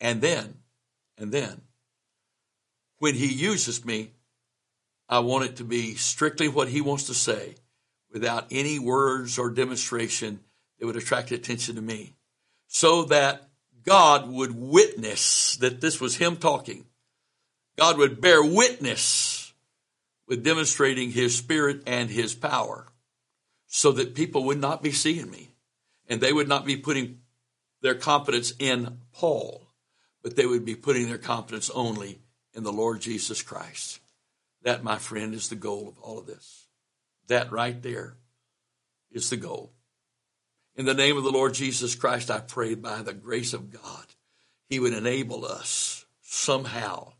And 0.00 0.20
then, 0.20 0.54
and 1.18 1.32
then, 1.32 1.62
when 2.98 3.14
He 3.14 3.26
uses 3.26 3.84
me, 3.84 4.12
I 5.08 5.20
want 5.20 5.44
it 5.44 5.56
to 5.56 5.64
be 5.64 5.94
strictly 5.94 6.48
what 6.48 6.68
He 6.68 6.80
wants 6.80 7.04
to 7.04 7.14
say 7.14 7.56
without 8.12 8.46
any 8.50 8.78
words 8.78 9.38
or 9.38 9.50
demonstration 9.50 10.40
that 10.78 10.86
would 10.86 10.96
attract 10.96 11.32
attention 11.32 11.76
to 11.76 11.82
me. 11.82 12.14
So 12.68 13.04
that 13.04 13.48
God 13.84 14.28
would 14.28 14.54
witness 14.54 15.56
that 15.56 15.80
this 15.80 16.00
was 16.00 16.16
Him 16.16 16.36
talking. 16.36 16.86
God 17.76 17.98
would 17.98 18.20
bear 18.20 18.42
witness 18.42 19.52
with 20.26 20.44
demonstrating 20.44 21.10
His 21.10 21.36
Spirit 21.36 21.82
and 21.86 22.10
His 22.10 22.34
power 22.34 22.86
so 23.66 23.92
that 23.92 24.14
people 24.14 24.44
would 24.44 24.60
not 24.60 24.82
be 24.82 24.92
seeing 24.92 25.30
me 25.30 25.48
and 26.08 26.20
they 26.20 26.32
would 26.32 26.48
not 26.48 26.64
be 26.64 26.76
putting 26.76 27.20
their 27.82 27.94
confidence 27.94 28.52
in 28.58 28.98
Paul, 29.12 29.66
but 30.22 30.36
they 30.36 30.46
would 30.46 30.64
be 30.64 30.74
putting 30.74 31.06
their 31.06 31.18
confidence 31.18 31.70
only 31.70 32.20
in 32.54 32.62
the 32.62 32.72
Lord 32.72 33.00
Jesus 33.00 33.42
Christ. 33.42 34.00
That, 34.62 34.84
my 34.84 34.98
friend, 34.98 35.34
is 35.34 35.48
the 35.48 35.56
goal 35.56 35.88
of 35.88 35.98
all 35.98 36.18
of 36.18 36.26
this. 36.26 36.66
That 37.28 37.50
right 37.50 37.80
there 37.80 38.14
is 39.10 39.30
the 39.30 39.36
goal. 39.36 39.72
In 40.76 40.84
the 40.84 40.94
name 40.94 41.16
of 41.16 41.24
the 41.24 41.32
Lord 41.32 41.54
Jesus 41.54 41.94
Christ, 41.94 42.30
I 42.30 42.40
pray 42.40 42.74
by 42.74 43.02
the 43.02 43.14
grace 43.14 43.52
of 43.52 43.70
God, 43.70 44.06
He 44.68 44.78
would 44.78 44.92
enable 44.92 45.44
us 45.44 46.04
somehow 46.20 47.12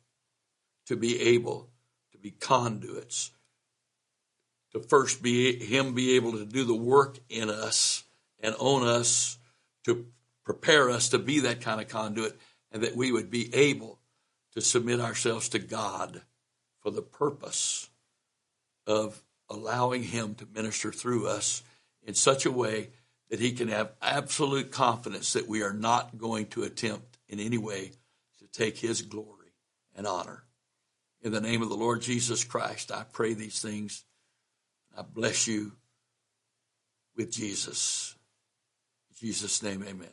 to 0.87 0.97
be 0.97 1.21
able 1.21 1.69
to 2.13 2.19
be 2.19 2.31
conduits 2.31 3.31
to 4.73 4.81
first 4.81 5.23
be 5.23 5.57
him 5.65 5.95
be 5.95 6.17
able 6.17 6.33
to 6.33 6.45
do 6.45 6.65
the 6.65 6.75
work 6.75 7.19
in 7.29 7.51
us 7.51 8.05
and 8.41 8.55
on 8.59 8.87
us 8.87 9.39
to 9.85 10.07
prepare 10.53 10.91
us 10.91 11.11
to 11.11 11.19
be 11.21 11.39
that 11.39 11.61
kind 11.61 11.81
of 11.81 11.87
conduit 11.87 12.37
and 12.73 12.83
that 12.83 12.97
we 12.97 13.13
would 13.13 13.31
be 13.31 13.55
able 13.55 14.01
to 14.53 14.61
submit 14.61 14.99
ourselves 14.99 15.49
to 15.49 15.61
God 15.61 16.23
for 16.81 16.91
the 16.91 17.03
purpose 17.03 17.89
of 18.85 19.23
allowing 19.49 20.03
him 20.03 20.35
to 20.35 20.49
minister 20.53 20.91
through 20.91 21.29
us 21.29 21.63
in 22.03 22.15
such 22.15 22.47
a 22.47 22.51
way 22.51 22.89
that 23.29 23.39
he 23.39 23.53
can 23.53 23.69
have 23.69 23.93
absolute 24.03 24.73
confidence 24.73 25.35
that 25.35 25.47
we 25.47 25.63
are 25.63 25.73
not 25.73 26.19
going 26.19 26.47
to 26.47 26.65
attempt 26.65 27.19
in 27.29 27.39
any 27.39 27.59
way 27.59 27.93
to 28.41 28.47
take 28.49 28.77
his 28.77 29.03
glory 29.03 29.53
and 29.95 30.05
honor. 30.05 30.43
In 31.23 31.31
the 31.31 31.41
name 31.41 31.63
of 31.63 31.69
the 31.69 31.77
Lord 31.77 32.03
Jesus 32.03 32.43
Christ, 32.43 32.91
I 32.91 33.05
pray 33.13 33.35
these 33.35 33.63
things. 33.63 34.05
I 34.99 35.03
bless 35.03 35.47
you 35.47 35.75
with 37.15 37.31
Jesus. 37.31 38.17
In 39.11 39.29
Jesus' 39.29 39.63
name, 39.63 39.85
amen. 39.87 40.11